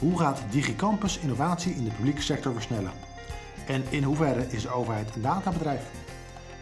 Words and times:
Hoe 0.00 0.18
gaat 0.18 0.42
DigiCampus 0.50 1.18
innovatie 1.18 1.74
in 1.74 1.84
de 1.84 1.90
publieke 1.90 2.22
sector 2.22 2.52
versnellen? 2.52 2.92
En 3.66 3.84
in 3.90 4.02
hoeverre 4.02 4.46
is 4.46 4.62
de 4.62 4.68
overheid 4.68 5.14
een 5.14 5.22
databedrijf? 5.22 5.90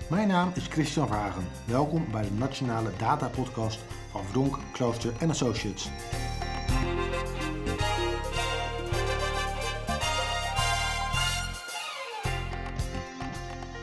Mijn 0.09 0.29
naam 0.29 0.51
is 0.55 0.67
Christian 0.67 1.07
Vragen. 1.07 1.45
Welkom 1.65 2.11
bij 2.11 2.23
de 2.23 2.33
Nationale 2.33 2.91
Data 2.97 3.29
Podcast 3.29 3.79
van 4.11 4.25
Verdonk, 4.25 4.59
Klooster 4.73 5.13
Associates. 5.29 5.89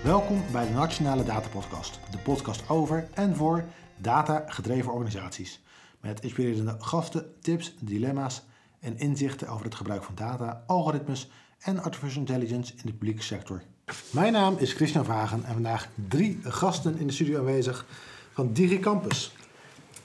Welkom 0.04 0.44
bij 0.52 0.68
de 0.68 0.74
Nationale 0.74 1.24
Data 1.24 1.50
Podcast, 1.50 2.00
de 2.12 2.18
podcast 2.18 2.70
over 2.70 3.08
en 3.14 3.36
voor 3.36 3.66
data-gedreven 3.98 4.92
organisaties. 4.92 5.64
Met 6.00 6.22
inspirerende 6.22 6.76
gasten, 6.80 7.42
tips, 7.42 7.76
dilemma's 7.80 8.44
en 8.80 8.98
inzichten 8.98 9.48
over 9.48 9.66
het 9.66 9.76
gebruik 9.76 10.04
van 10.04 10.16
data, 10.16 10.64
algoritmes 10.68 11.30
en 11.60 11.84
artificial 11.84 12.20
intelligence 12.20 12.74
in 12.74 12.82
de 12.84 12.94
publieke 12.94 13.24
sector. 13.24 13.64
Mijn 14.12 14.34
naam 14.34 14.56
is 14.58 14.74
Christian 14.74 15.06
Vagen 15.06 15.44
en 15.44 15.54
vandaag 15.54 15.90
drie 16.10 16.40
gasten 16.44 16.98
in 16.98 17.08
de 17.08 17.14
studio 17.14 17.40
aanwezig 17.40 17.86
van 18.32 18.54
DigiCampus. 18.54 19.36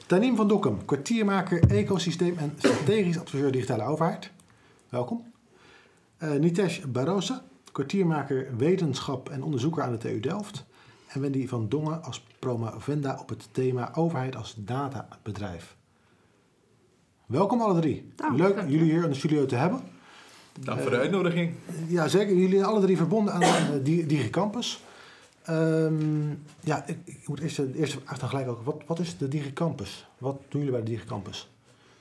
Tanim 0.07 0.37
van 0.37 0.49
Dokkum, 0.49 0.85
kwartiermaker, 0.85 1.71
ecosysteem 1.71 2.39
en 2.39 2.55
strategisch 2.57 3.19
adviseur 3.19 3.53
digitale 3.53 3.83
overheid. 3.83 4.31
Welkom. 4.89 5.33
Uh, 6.19 6.33
Nitesh 6.33 6.81
Barosa, 6.81 7.43
kwartiermaker 7.73 8.57
wetenschap 8.57 9.29
en 9.29 9.43
onderzoeker 9.43 9.83
aan 9.83 9.91
de 9.91 9.99
TU 9.99 10.21
Delft. 10.21 10.65
En 11.09 11.21
Wendy 11.21 11.49
van 11.49 11.69
Dongen 11.69 12.03
als 12.03 12.25
promovenda 12.39 13.19
op 13.21 13.29
het 13.29 13.49
thema 13.53 13.95
overheid 13.95 14.37
als 14.37 14.55
databedrijf. 14.57 15.77
Welkom 17.31 17.61
alle 17.61 17.81
drie. 17.81 18.13
Leuk 18.37 18.61
jullie 18.69 18.91
hier 18.91 19.03
in 19.03 19.09
de 19.09 19.15
studio 19.15 19.47
te 19.47 19.55
hebben. 19.55 19.81
Dank 20.61 20.81
voor 20.81 20.91
de 20.91 20.99
uitnodiging. 20.99 21.55
Uh, 21.71 21.91
ja, 21.91 22.09
zeker. 22.09 22.35
Jullie 22.35 22.57
zijn 22.59 22.65
alle 22.65 22.81
drie 22.81 22.97
verbonden 22.97 23.35
aan 23.35 23.41
de 23.41 24.07
DigiCampus. 24.07 24.83
Um, 25.49 26.43
ja, 26.61 26.87
ik, 26.87 26.97
ik, 27.05 27.29
moet 27.29 27.41
eerst 27.41 27.57
de 27.57 27.73
eerste 27.75 27.99
vraag 28.05 28.19
dan 28.19 28.29
gelijk 28.29 28.49
ook. 28.49 28.63
Wat, 28.65 28.83
wat 28.87 28.99
is 28.99 29.19
de 29.19 29.29
DigiCampus? 29.29 30.07
Wat 30.19 30.41
doen 30.49 30.61
jullie 30.61 30.77
bij 30.77 30.85
de 30.85 30.91
DigiCampus? 30.91 31.51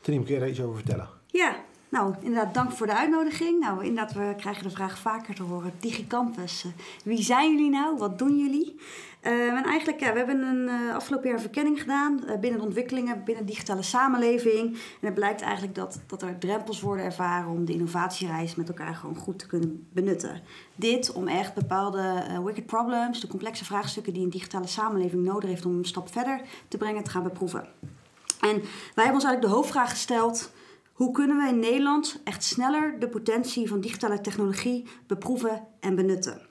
Tenim, 0.01 0.23
kun 0.23 0.33
je 0.33 0.39
daar 0.39 0.49
iets 0.49 0.61
over 0.61 0.75
vertellen? 0.75 1.07
Ja, 1.25 1.55
nou, 1.89 2.15
inderdaad, 2.19 2.53
dank 2.53 2.71
voor 2.71 2.87
de 2.87 2.95
uitnodiging. 2.95 3.59
Nou, 3.59 3.85
inderdaad, 3.85 4.13
we 4.13 4.33
krijgen 4.37 4.63
de 4.63 4.69
vraag 4.69 4.97
vaker 4.97 5.35
te 5.35 5.43
horen. 5.43 5.73
DigiCampus, 5.79 6.63
uh, 6.65 6.71
wie 7.03 7.21
zijn 7.21 7.51
jullie 7.51 7.69
nou? 7.69 7.97
Wat 7.97 8.19
doen 8.19 8.37
jullie? 8.37 8.79
Uh, 9.23 9.53
en 9.53 9.63
eigenlijk, 9.63 9.99
ja, 9.99 10.11
we 10.11 10.17
hebben 10.17 10.41
een 10.41 10.67
uh, 10.67 10.95
afgelopen 10.95 11.25
jaar 11.27 11.35
een 11.35 11.41
verkenning 11.41 11.81
gedaan 11.81 12.19
binnen 12.39 12.59
de 12.59 12.65
ontwikkelingen, 12.65 13.23
binnen 13.23 13.45
de 13.45 13.51
digitale 13.51 13.81
samenleving. 13.81 14.73
En 14.73 15.05
het 15.05 15.13
blijkt 15.13 15.41
eigenlijk 15.41 15.75
dat, 15.75 15.99
dat 16.07 16.21
er 16.21 16.37
drempels 16.37 16.81
worden 16.81 17.05
ervaren 17.05 17.49
om 17.49 17.65
de 17.65 17.73
innovatiereis 17.73 18.55
met 18.55 18.67
elkaar 18.67 18.95
gewoon 18.95 19.15
goed 19.15 19.39
te 19.39 19.47
kunnen 19.47 19.87
benutten. 19.93 20.41
Dit 20.75 21.11
om 21.11 21.27
echt 21.27 21.53
bepaalde 21.53 22.23
wicked 22.43 22.65
problems, 22.65 23.19
de 23.19 23.27
complexe 23.27 23.65
vraagstukken 23.65 24.13
die 24.13 24.23
een 24.23 24.29
digitale 24.29 24.67
samenleving 24.67 25.23
nodig 25.23 25.49
heeft 25.49 25.65
om 25.65 25.77
een 25.77 25.85
stap 25.85 26.11
verder 26.11 26.41
te 26.67 26.77
brengen, 26.77 27.03
te 27.03 27.09
gaan 27.09 27.23
beproeven. 27.23 27.67
En 28.39 28.55
wij 28.95 29.03
hebben 29.03 29.13
ons 29.13 29.23
eigenlijk 29.23 29.41
de 29.41 29.47
hoofdvraag 29.47 29.89
gesteld. 29.89 30.51
Hoe 30.99 31.11
kunnen 31.11 31.37
we 31.37 31.47
in 31.47 31.59
Nederland 31.59 32.21
echt 32.23 32.43
sneller 32.43 32.99
de 32.99 33.09
potentie 33.09 33.67
van 33.67 33.81
digitale 33.81 34.21
technologie 34.21 34.87
beproeven 35.07 35.67
en 35.79 35.95
benutten? 35.95 36.41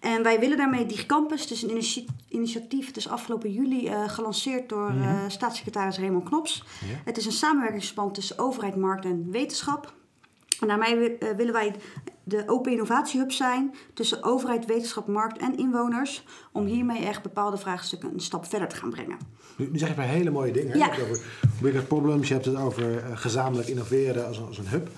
En 0.00 0.22
wij 0.22 0.40
willen 0.40 0.56
daarmee 0.56 0.86
DigiCampus, 0.86 1.40
het 1.40 1.50
is 1.50 1.62
een 1.62 2.06
initiatief, 2.28 2.86
het 2.86 2.96
is 2.96 3.08
afgelopen 3.08 3.52
juli 3.52 3.88
uh, 3.88 4.08
gelanceerd 4.08 4.68
door 4.68 4.92
uh, 4.94 5.20
staatssecretaris 5.28 5.98
Raymond 5.98 6.24
Knops. 6.24 6.64
Het 7.04 7.16
is 7.16 7.26
een 7.26 7.32
samenwerkingsverband 7.32 8.14
tussen 8.14 8.38
overheid, 8.38 8.76
markt 8.76 9.04
en 9.04 9.30
wetenschap. 9.30 9.94
En 10.60 10.68
daarmee 10.68 11.18
uh, 11.18 11.30
willen 11.36 11.52
wij 11.52 11.74
de 12.30 12.42
Open 12.46 12.72
Innovatiehub 12.72 13.32
zijn 13.32 13.74
tussen 13.94 14.22
overheid, 14.22 14.66
wetenschap, 14.66 15.06
markt 15.06 15.38
en 15.38 15.56
inwoners. 15.56 16.24
Om 16.52 16.66
hiermee 16.66 17.04
echt 17.04 17.22
bepaalde 17.22 17.56
vraagstukken 17.56 18.12
een 18.12 18.20
stap 18.20 18.46
verder 18.46 18.68
te 18.68 18.76
gaan 18.76 18.90
brengen. 18.90 19.16
Nu, 19.56 19.68
nu 19.70 19.78
zeg 19.78 19.94
je 19.94 20.00
hele 20.00 20.30
mooie 20.30 20.52
dingen. 20.52 20.78
Ja. 20.78 20.84
Je 20.84 20.90
hebt 20.90 20.96
het 20.96 21.10
over 21.10 21.24
bigger 21.60 21.82
problems, 21.82 22.28
je 22.28 22.34
hebt 22.34 22.46
het 22.46 22.56
over 22.56 23.02
gezamenlijk 23.14 23.68
innoveren 23.68 24.26
als, 24.26 24.40
als 24.40 24.58
een 24.58 24.68
hub. 24.68 24.88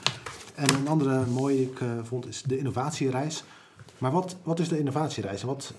En 0.54 0.74
een 0.74 0.88
andere 0.88 1.26
mooie 1.26 1.56
die 1.56 1.70
ik 1.70 1.78
vond 2.02 2.26
is 2.26 2.42
de 2.42 2.58
innovatiereis. 2.58 3.44
Maar 3.98 4.10
wat, 4.10 4.36
wat 4.42 4.58
is 4.58 4.68
de 4.68 4.78
innovatiereis 4.78 5.40
en 5.40 5.46
wat, 5.46 5.72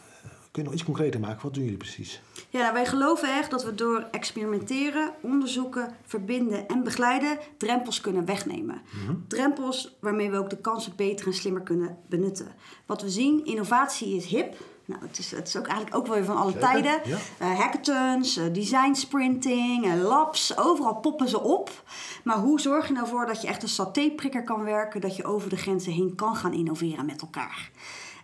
kun 0.54 0.62
je 0.62 0.70
nog 0.70 0.78
iets 0.78 0.88
concreter 0.88 1.20
maken? 1.20 1.44
Wat 1.44 1.54
doen 1.54 1.64
jullie 1.64 1.78
precies? 1.78 2.22
Ja, 2.50 2.60
nou, 2.60 2.74
wij 2.74 2.86
geloven 2.86 3.38
echt 3.38 3.52
dat 3.52 3.64
we 3.64 3.76
door 3.76 4.08
experimenteren, 4.12 5.14
onderzoeken, 5.22 5.96
verbinden 6.06 6.68
en 6.68 6.84
begeleiden 6.84 7.38
drempels 7.58 8.02
kunnen 8.02 8.26
wegnemen. 8.26 8.82
Mm-hmm. 8.92 9.26
Drempels 9.28 9.98
waarmee 10.00 10.32
we 10.32 10.38
ook 10.38 10.50
de 10.50 10.58
kansen 10.58 10.94
beter 10.96 11.28
en 11.28 11.34
slimmer 11.34 11.62
kunnen 11.62 11.98
benutten. 12.08 12.48
Wat 12.86 13.02
we 13.02 13.10
zien, 13.10 13.46
innovatie 13.46 14.16
is 14.16 14.26
hip. 14.26 14.56
Nou, 14.86 15.02
het 15.02 15.18
is, 15.18 15.32
het 15.32 15.48
is 15.48 15.58
ook 15.58 15.66
eigenlijk 15.66 15.96
ook 15.96 16.08
wel 16.08 16.16
weer 16.16 16.26
van 16.26 16.38
alle 16.38 16.52
Zeker, 16.52 16.70
tijden. 16.70 17.02
Ja. 17.06 17.18
Uh, 17.42 17.60
hackathons, 17.60 18.38
uh, 18.38 18.44
design 18.54 18.94
sprinting, 18.94 19.86
uh, 19.86 20.04
labs, 20.04 20.58
overal 20.58 20.96
poppen 20.96 21.30
ze 21.30 21.42
op. 21.42 21.84
Maar 22.24 22.38
hoe 22.38 22.60
zorg 22.60 22.88
je 22.88 22.94
nou 22.94 23.08
voor 23.08 23.26
dat 23.26 23.42
je 23.42 23.48
echt 23.48 23.64
een 23.64 23.70
satéprikker 23.70 24.44
kan 24.44 24.64
werken, 24.64 25.02
dat 25.02 25.16
je 25.16 25.24
over 25.24 25.50
de 25.50 25.58
grenzen 25.58 25.92
heen 25.92 26.16
kan 26.16 26.36
gaan 26.36 26.54
innoveren 26.54 27.06
met 27.06 27.22
elkaar? 27.22 27.72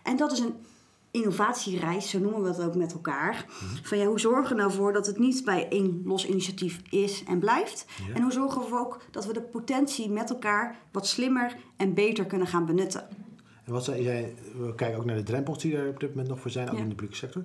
En 0.02 0.16
dat 0.16 0.32
is 0.32 0.38
een 0.38 0.54
innovatiereis, 1.10 2.10
zo 2.10 2.18
noemen 2.18 2.42
we 2.42 2.48
het 2.48 2.60
ook 2.60 2.74
met 2.74 2.92
elkaar. 2.92 3.44
Van 3.82 3.98
ja, 3.98 4.06
hoe 4.06 4.20
zorgen 4.20 4.56
we 4.56 4.62
nou 4.62 4.72
voor 4.72 4.92
dat 4.92 5.06
het 5.06 5.18
niet 5.18 5.44
bij 5.44 5.68
één 5.68 6.02
los 6.04 6.26
initiatief 6.26 6.80
is 6.90 7.24
en 7.24 7.38
blijft? 7.38 7.86
Ja. 8.08 8.14
En 8.14 8.22
hoe 8.22 8.32
zorgen 8.32 8.60
we 8.60 8.78
ook 8.78 9.00
dat 9.10 9.26
we 9.26 9.32
de 9.32 9.42
potentie 9.42 10.10
met 10.10 10.30
elkaar 10.30 10.78
wat 10.92 11.06
slimmer 11.06 11.56
en 11.76 11.94
beter 11.94 12.26
kunnen 12.26 12.46
gaan 12.46 12.66
benutten? 12.66 13.08
En 13.64 13.72
wat 13.72 13.84
zei 13.84 14.02
jij, 14.02 14.34
we 14.58 14.74
kijken 14.74 14.98
ook 14.98 15.04
naar 15.04 15.16
de 15.16 15.22
drempels 15.22 15.58
die 15.58 15.76
er 15.76 15.88
op 15.88 16.00
dit 16.00 16.08
moment 16.10 16.28
nog 16.28 16.40
voor 16.40 16.50
zijn, 16.50 16.68
ook 16.68 16.76
ja. 16.76 16.82
in 16.82 16.88
de 16.88 16.94
publieke 16.94 17.16
sector. 17.16 17.44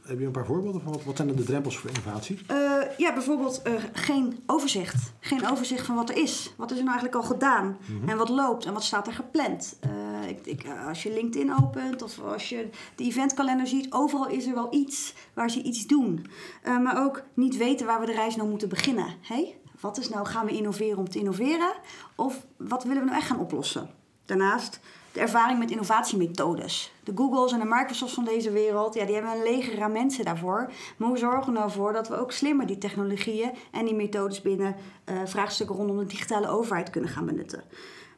Heb 0.00 0.18
je 0.18 0.26
een 0.26 0.32
paar 0.32 0.46
voorbeelden 0.46 0.80
van 0.80 0.92
wat, 0.92 1.04
wat 1.04 1.16
zijn 1.16 1.28
er 1.28 1.36
de 1.36 1.42
drempels 1.42 1.78
voor 1.78 1.90
innovatie? 1.90 2.38
Uh, 2.50 2.82
ja, 2.96 3.12
bijvoorbeeld 3.12 3.62
uh, 3.66 3.72
geen 3.92 4.42
overzicht. 4.46 5.12
Geen 5.20 5.50
overzicht 5.50 5.86
van 5.86 5.94
wat 5.94 6.08
er 6.08 6.16
is. 6.16 6.54
Wat 6.56 6.70
is 6.70 6.78
er 6.78 6.84
nou 6.84 6.98
eigenlijk 6.98 7.24
al 7.24 7.30
gedaan? 7.32 7.78
Mm-hmm. 7.86 8.08
En 8.08 8.16
wat 8.16 8.28
loopt 8.28 8.64
en 8.64 8.72
wat 8.72 8.84
staat 8.84 9.06
er 9.06 9.12
gepland? 9.12 9.78
Uh, 9.84 9.90
ik, 10.30 10.46
ik, 10.46 10.66
als 10.88 11.02
je 11.02 11.12
LinkedIn 11.12 11.54
opent 11.62 12.02
of 12.02 12.18
als 12.18 12.48
je 12.48 12.68
de 12.94 13.04
eventkalender 13.04 13.66
ziet, 13.66 13.92
overal 13.92 14.28
is 14.28 14.46
er 14.46 14.54
wel 14.54 14.74
iets 14.74 15.14
waar 15.34 15.50
ze 15.50 15.62
iets 15.62 15.86
doen. 15.86 16.26
maar 16.64 17.04
ook 17.04 17.22
niet 17.34 17.56
weten 17.56 17.86
waar 17.86 18.00
we 18.00 18.06
de 18.06 18.12
reis 18.12 18.36
nou 18.36 18.48
moeten 18.48 18.68
beginnen. 18.68 19.14
Hey? 19.20 19.56
Wat 19.80 19.98
is 19.98 20.08
nou, 20.08 20.26
gaan 20.26 20.46
we 20.46 20.52
innoveren 20.52 20.98
om 20.98 21.08
te 21.08 21.18
innoveren? 21.18 21.72
Of 22.14 22.46
wat 22.56 22.84
willen 22.84 22.98
we 22.98 23.08
nou 23.08 23.18
echt 23.18 23.28
gaan 23.28 23.40
oplossen? 23.40 23.90
Daarnaast 24.24 24.80
de 25.12 25.20
ervaring 25.20 25.58
met 25.58 25.70
innovatiemethodes. 25.70 26.92
De 27.04 27.12
Googles 27.14 27.52
en 27.52 27.58
de 27.58 27.64
Microsofts 27.64 28.14
van 28.14 28.24
deze 28.24 28.50
wereld, 28.50 28.94
ja, 28.94 29.04
die 29.04 29.14
hebben 29.14 29.32
een 29.32 29.42
leger 29.42 29.82
aan 29.82 29.92
mensen 29.92 30.24
daarvoor. 30.24 30.72
Maar 30.96 31.08
hoe 31.08 31.18
zorgen 31.18 31.52
we 31.52 31.58
nou 31.58 31.92
dat 31.92 32.08
we 32.08 32.16
ook 32.16 32.32
slimmer 32.32 32.66
die 32.66 32.78
technologieën 32.78 33.50
en 33.70 33.84
die 33.84 33.94
methodes 33.94 34.42
binnen 34.42 34.76
uh, 35.04 35.20
vraagstukken 35.24 35.76
rondom 35.76 35.98
de 35.98 36.06
digitale 36.06 36.48
overheid 36.48 36.90
kunnen 36.90 37.10
gaan 37.10 37.26
benutten? 37.26 37.62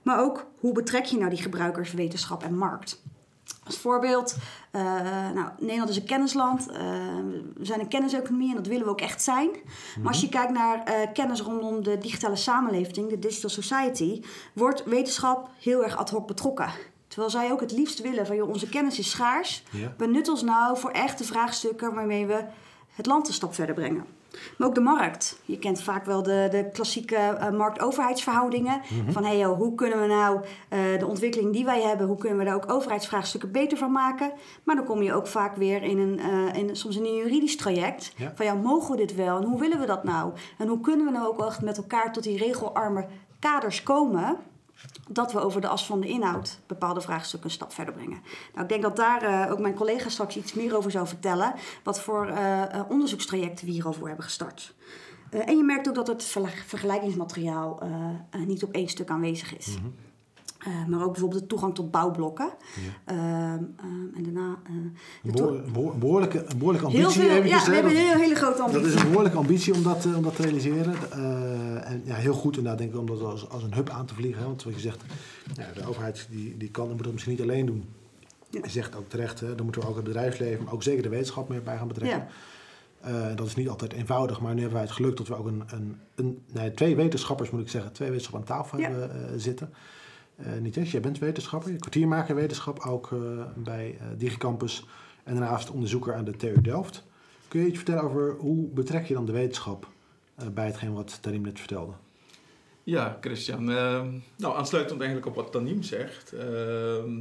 Maar 0.02 0.20
ook, 0.20 0.46
hoe 0.58 0.72
betrek 0.72 1.04
je 1.04 1.18
nou 1.18 1.30
die 1.30 1.42
gebruikers, 1.42 1.92
wetenschap 1.92 2.42
en 2.42 2.56
markt? 2.56 3.02
Als 3.64 3.78
voorbeeld, 3.78 4.36
uh, 4.72 4.82
nou, 5.34 5.48
Nederland 5.58 5.90
is 5.90 5.96
een 5.96 6.04
kennisland. 6.04 6.70
Uh, 6.70 6.76
we 7.56 7.64
zijn 7.64 7.80
een 7.80 7.88
kenniseconomie 7.88 8.50
en 8.50 8.56
dat 8.56 8.66
willen 8.66 8.84
we 8.84 8.90
ook 8.90 9.00
echt 9.00 9.22
zijn. 9.22 9.50
Maar 9.98 10.12
als 10.12 10.20
je 10.20 10.28
kijkt 10.28 10.52
naar 10.52 10.76
uh, 10.88 11.12
kennis 11.12 11.40
rondom 11.40 11.82
de 11.82 11.98
digitale 11.98 12.36
samenleving, 12.36 13.08
de 13.08 13.18
digital 13.18 13.50
society, 13.50 14.22
wordt 14.52 14.84
wetenschap 14.84 15.48
heel 15.60 15.84
erg 15.84 15.96
ad 15.96 16.10
hoc 16.10 16.26
betrokken. 16.26 16.70
Terwijl 17.08 17.30
zij 17.30 17.52
ook 17.52 17.60
het 17.60 17.72
liefst 17.72 18.00
willen 18.00 18.26
van, 18.26 18.36
joh, 18.36 18.48
onze 18.48 18.68
kennis 18.68 18.98
is 18.98 19.10
schaars. 19.10 19.62
Benut 19.96 20.28
ons 20.28 20.42
nou 20.42 20.78
voor 20.78 20.90
echte 20.90 21.24
vraagstukken 21.24 21.94
waarmee 21.94 22.26
we 22.26 22.44
het 22.94 23.06
land 23.06 23.28
een 23.28 23.34
stap 23.34 23.54
verder 23.54 23.74
brengen. 23.74 24.06
Maar 24.58 24.68
ook 24.68 24.74
de 24.74 24.80
markt. 24.80 25.38
Je 25.44 25.58
kent 25.58 25.82
vaak 25.82 26.04
wel 26.04 26.22
de, 26.22 26.48
de 26.50 26.70
klassieke 26.72 27.16
uh, 27.16 27.50
markt-overheidsverhoudingen. 27.50 28.80
Mm-hmm. 28.88 29.12
Van 29.12 29.24
hey, 29.24 29.38
joh, 29.38 29.56
hoe 29.56 29.74
kunnen 29.74 30.00
we 30.00 30.06
nou 30.06 30.36
uh, 30.36 30.98
de 30.98 31.06
ontwikkeling 31.06 31.52
die 31.52 31.64
wij 31.64 31.82
hebben, 31.82 32.06
hoe 32.06 32.16
kunnen 32.16 32.38
we 32.38 32.44
daar 32.44 32.54
ook 32.54 32.72
overheidsvraagstukken 32.72 33.52
beter 33.52 33.78
van 33.78 33.92
maken? 33.92 34.32
Maar 34.62 34.76
dan 34.76 34.84
kom 34.84 35.02
je 35.02 35.14
ook 35.14 35.26
vaak 35.26 35.56
weer 35.56 35.82
in 35.82 35.98
een, 35.98 36.18
uh, 36.18 36.54
in, 36.54 36.76
soms 36.76 36.96
in 36.96 37.04
een 37.04 37.16
juridisch 37.16 37.56
traject. 37.56 38.12
Ja. 38.16 38.32
Van 38.34 38.46
ja, 38.46 38.54
mogen 38.54 38.90
we 38.90 38.96
dit 38.96 39.14
wel 39.14 39.36
en 39.36 39.44
hoe 39.44 39.60
willen 39.60 39.80
we 39.80 39.86
dat 39.86 40.04
nou? 40.04 40.32
En 40.58 40.68
hoe 40.68 40.80
kunnen 40.80 41.06
we 41.06 41.12
nou 41.12 41.26
ook 41.26 41.46
echt 41.46 41.62
met 41.62 41.76
elkaar 41.76 42.12
tot 42.12 42.22
die 42.22 42.38
regelarme 42.38 43.06
kaders 43.38 43.82
komen? 43.82 44.36
Dat 45.08 45.32
we 45.32 45.40
over 45.40 45.60
de 45.60 45.68
as 45.68 45.86
van 45.86 46.00
de 46.00 46.08
inhoud 46.08 46.58
bepaalde 46.66 47.00
vraagstukken 47.00 47.48
een 47.48 47.54
stap 47.54 47.72
verder 47.72 47.94
brengen. 47.94 48.20
Nou, 48.52 48.62
ik 48.62 48.68
denk 48.68 48.82
dat 48.82 48.96
daar 48.96 49.22
uh, 49.22 49.52
ook 49.52 49.58
mijn 49.58 49.74
collega 49.74 50.08
straks 50.08 50.36
iets 50.36 50.52
meer 50.52 50.76
over 50.76 50.90
zou 50.90 51.06
vertellen. 51.06 51.54
Wat 51.82 52.00
voor 52.00 52.28
uh, 52.28 52.62
onderzoekstrajecten 52.88 53.66
we 53.66 53.72
hierover 53.72 54.06
hebben 54.06 54.24
gestart. 54.24 54.74
En 55.30 55.56
je 55.56 55.62
merkt 55.64 55.88
ook 55.88 55.94
dat 55.94 56.06
het 56.06 56.24
vergelijkingsmateriaal 56.66 57.82
niet 58.46 58.62
op 58.62 58.72
één 58.72 58.88
stuk 58.88 59.10
aanwezig 59.10 59.56
is. 59.56 59.66
Mm-hmm. 59.66 59.94
Eh, 60.64 60.86
maar 60.86 61.02
ook 61.04 61.12
bijvoorbeeld 61.12 61.40
de 61.40 61.46
toegang 61.46 61.74
tot 61.74 61.90
bouwblokken. 61.90 62.50
Ja. 63.04 63.14
Ehm, 63.14 63.62
ehm, 63.76 64.16
en 64.16 64.22
daarna... 64.22 64.56
eh, 64.64 64.70
de 64.72 65.28
Een 65.28 65.32
behoor- 65.32 65.62
behoor- 65.72 65.98
behoorlijke, 65.98 66.44
behoorlijke 66.56 66.90
heel 66.90 67.00
ambitie. 67.00 67.20
veel, 67.22 67.30
eventjes, 67.30 67.60
ja, 67.64 67.68
we 67.68 67.74
hebben 67.74 67.92
een 67.92 67.98
hele, 67.98 68.18
hele 68.18 68.34
grote 68.34 68.62
ambitie. 68.62 68.82
Dat 68.82 68.92
is 68.94 69.00
een 69.00 69.06
behoorlijke 69.08 69.38
ambitie 69.38 69.74
om 69.74 69.82
dat, 69.82 70.04
eh, 70.04 70.16
om 70.16 70.22
dat 70.22 70.36
te 70.36 70.42
realiseren. 70.42 70.94
En 71.84 72.02
ja, 72.04 72.14
heel 72.14 72.34
goed 72.34 72.56
inderdaad, 72.56 72.78
denk 72.78 72.92
ik, 72.92 72.98
om 72.98 73.06
dat 73.06 73.22
als, 73.22 73.48
als 73.48 73.62
een 73.62 73.74
hub 73.74 73.88
aan 73.90 74.06
te 74.06 74.14
vliegen. 74.14 74.40
Hè? 74.42 74.46
Want 74.46 74.62
wat 74.62 74.74
je 74.74 74.80
zegt, 74.80 75.02
ja, 75.54 75.66
de 75.74 75.86
overheid 75.88 76.26
die, 76.30 76.56
die 76.56 76.70
kan 76.70 76.88
en 76.88 76.94
moet 76.94 77.02
dat 77.04 77.12
misschien 77.12 77.34
niet 77.34 77.42
alleen 77.42 77.66
doen. 77.66 77.84
Ja. 78.50 78.60
Je 78.62 78.70
zegt 78.70 78.96
ook 78.96 79.08
terecht, 79.08 79.40
hè, 79.40 79.54
dan 79.54 79.64
moeten 79.64 79.82
we 79.82 79.88
ook 79.88 79.94
het 79.96 80.04
bedrijfsleven, 80.04 80.64
maar 80.64 80.72
ook 80.72 80.82
zeker 80.82 81.02
de 81.02 81.08
wetenschap 81.08 81.48
meer 81.48 81.62
bij 81.62 81.76
gaan 81.76 81.88
betrekken. 81.88 82.18
Ja. 82.18 83.34
Dat 83.34 83.46
is 83.46 83.54
niet 83.54 83.68
altijd 83.68 83.92
eenvoudig, 83.92 84.40
maar 84.40 84.52
nu 84.54 84.60
hebben 84.60 84.78
wij 84.78 84.86
het 84.86 84.96
geluk 84.96 85.16
dat 85.16 85.28
we 85.28 85.34
ook 85.36 85.46
een, 85.46 85.62
een, 85.66 85.96
een 86.14 86.42
nee, 86.52 86.74
twee 86.74 86.96
wetenschappers, 86.96 87.50
moet 87.50 87.60
ik 87.60 87.68
zeggen, 87.68 87.92
twee 87.92 88.08
wetenschappers 88.10 88.50
aan 88.50 88.56
tafel 88.58 88.78
Ja. 88.78 88.90
hebben 88.90 89.40
zitten. 89.40 89.72
Eh 90.44 90.60
niet 90.60 90.76
eens, 90.76 90.90
jij 90.90 91.00
bent 91.00 91.18
wetenschapper, 91.18 91.72
je 91.72 91.78
kwartiermaker 91.78 92.34
wetenschap, 92.34 92.78
ook 92.78 93.12
eh, 93.12 93.18
bij 93.56 93.96
eh, 94.00 94.06
Digicampus 94.16 94.84
en 95.24 95.34
daarnaast 95.34 95.70
onderzoeker 95.70 96.14
aan 96.14 96.24
de 96.24 96.36
TU 96.36 96.60
Delft. 96.60 97.04
Kun 97.48 97.60
je 97.60 97.66
iets 97.66 97.76
vertellen 97.76 98.02
over 98.02 98.36
hoe 98.38 98.68
betrek 98.68 99.06
je 99.06 99.14
dan 99.14 99.26
de 99.26 99.32
wetenschap 99.32 99.88
bij 100.52 100.66
hetgeen 100.66 100.92
wat 100.92 101.22
Tarim 101.22 101.42
net 101.42 101.58
vertelde? 101.58 101.92
Ja, 102.84 103.18
Christian. 103.20 103.70
ehm, 103.70 104.10
nou, 104.36 104.56
aansluitend 104.56 105.00
eigenlijk 105.00 105.28
op 105.28 105.34
wat 105.34 105.52
Tanim 105.52 105.82
zegt. 105.82 106.32
ehm, 106.32 107.20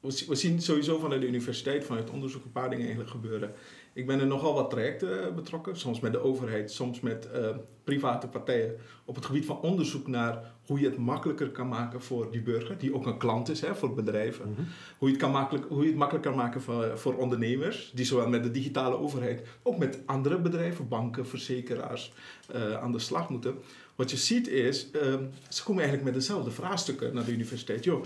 we, 0.00 0.24
we 0.28 0.34
zien 0.34 0.62
sowieso 0.62 0.98
vanuit 0.98 1.20
de 1.20 1.26
universiteit, 1.26 1.84
vanuit 1.84 2.10
onderzoek, 2.10 2.44
een 2.44 2.52
paar 2.52 2.70
dingen 2.70 2.84
eigenlijk 2.84 3.10
gebeuren. 3.10 3.54
Ik 3.92 4.06
ben 4.06 4.20
in 4.20 4.28
nogal 4.28 4.54
wat 4.54 4.70
trajecten 4.70 5.26
eh, 5.26 5.34
betrokken, 5.34 5.76
soms 5.76 6.00
met 6.00 6.12
de 6.12 6.22
overheid, 6.22 6.70
soms 6.70 7.00
met 7.00 7.30
eh, 7.30 7.48
private 7.84 8.28
partijen, 8.28 8.76
op 9.04 9.14
het 9.14 9.24
gebied 9.24 9.44
van 9.44 9.60
onderzoek 9.60 10.06
naar 10.06 10.52
hoe 10.66 10.80
je 10.80 10.86
het 10.86 10.96
makkelijker 10.96 11.50
kan 11.50 11.68
maken 11.68 12.02
voor 12.02 12.30
die 12.30 12.42
burger, 12.42 12.78
die 12.78 12.94
ook 12.94 13.06
een 13.06 13.18
klant 13.18 13.48
is 13.48 13.60
hè, 13.60 13.74
voor 13.74 13.94
bedrijven. 13.94 14.54
Hoe 14.98 15.08
je 15.08 15.14
het, 15.14 15.22
kan 15.22 15.30
makkelijk, 15.30 15.66
hoe 15.68 15.82
je 15.82 15.88
het 15.88 15.96
makkelijker 15.96 16.30
kan 16.30 16.40
maken 16.40 16.60
voor, 16.60 16.98
voor 16.98 17.16
ondernemers, 17.16 17.90
die 17.94 18.04
zowel 18.04 18.28
met 18.28 18.42
de 18.42 18.50
digitale 18.50 18.98
overheid, 18.98 19.46
ook 19.62 19.78
met 19.78 19.98
andere 20.06 20.38
bedrijven, 20.38 20.88
banken, 20.88 21.26
verzekeraars, 21.26 22.12
eh, 22.52 22.82
aan 22.82 22.92
de 22.92 22.98
slag 22.98 23.28
moeten. 23.28 23.58
Wat 23.94 24.10
je 24.10 24.16
ziet 24.16 24.48
is, 24.48 24.90
ehm, 24.90 25.24
ze 25.48 25.64
komen 25.64 25.82
eigenlijk 25.82 26.12
met 26.12 26.20
dezelfde 26.20 26.50
vraagstukken 26.50 27.14
naar 27.14 27.24
de 27.24 27.32
universiteit. 27.32 27.84
Joh, 27.84 28.04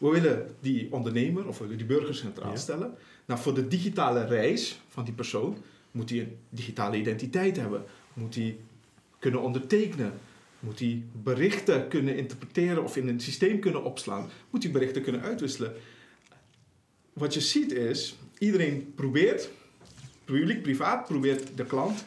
we 0.00 0.08
willen 0.08 0.56
die 0.60 0.92
ondernemer 0.92 1.46
of 1.46 1.58
we 1.58 1.62
willen 1.62 1.78
die 1.78 1.96
burger 1.96 2.14
centraal 2.14 2.56
stellen. 2.56 2.94
Nou, 3.26 3.40
voor 3.40 3.54
de 3.54 3.68
digitale 3.68 4.24
reis 4.24 4.80
van 4.88 5.04
die 5.04 5.14
persoon 5.14 5.56
moet 5.90 6.10
hij 6.10 6.18
een 6.18 6.36
digitale 6.48 6.96
identiteit 6.96 7.56
hebben. 7.56 7.84
Moet 8.12 8.34
hij 8.34 8.56
kunnen 9.18 9.40
ondertekenen. 9.40 10.12
Moet 10.60 10.78
hij 10.78 11.02
berichten 11.12 11.88
kunnen 11.88 12.16
interpreteren 12.16 12.84
of 12.84 12.96
in 12.96 13.08
een 13.08 13.20
systeem 13.20 13.58
kunnen 13.58 13.84
opslaan. 13.84 14.30
Moet 14.50 14.62
hij 14.62 14.72
berichten 14.72 15.02
kunnen 15.02 15.22
uitwisselen. 15.22 15.74
Wat 17.12 17.34
je 17.34 17.40
ziet 17.40 17.72
is, 17.72 18.16
iedereen 18.38 18.92
probeert, 18.94 19.50
publiek, 20.24 20.62
privaat, 20.62 21.06
probeert 21.06 21.56
de 21.56 21.64
klant, 21.64 22.04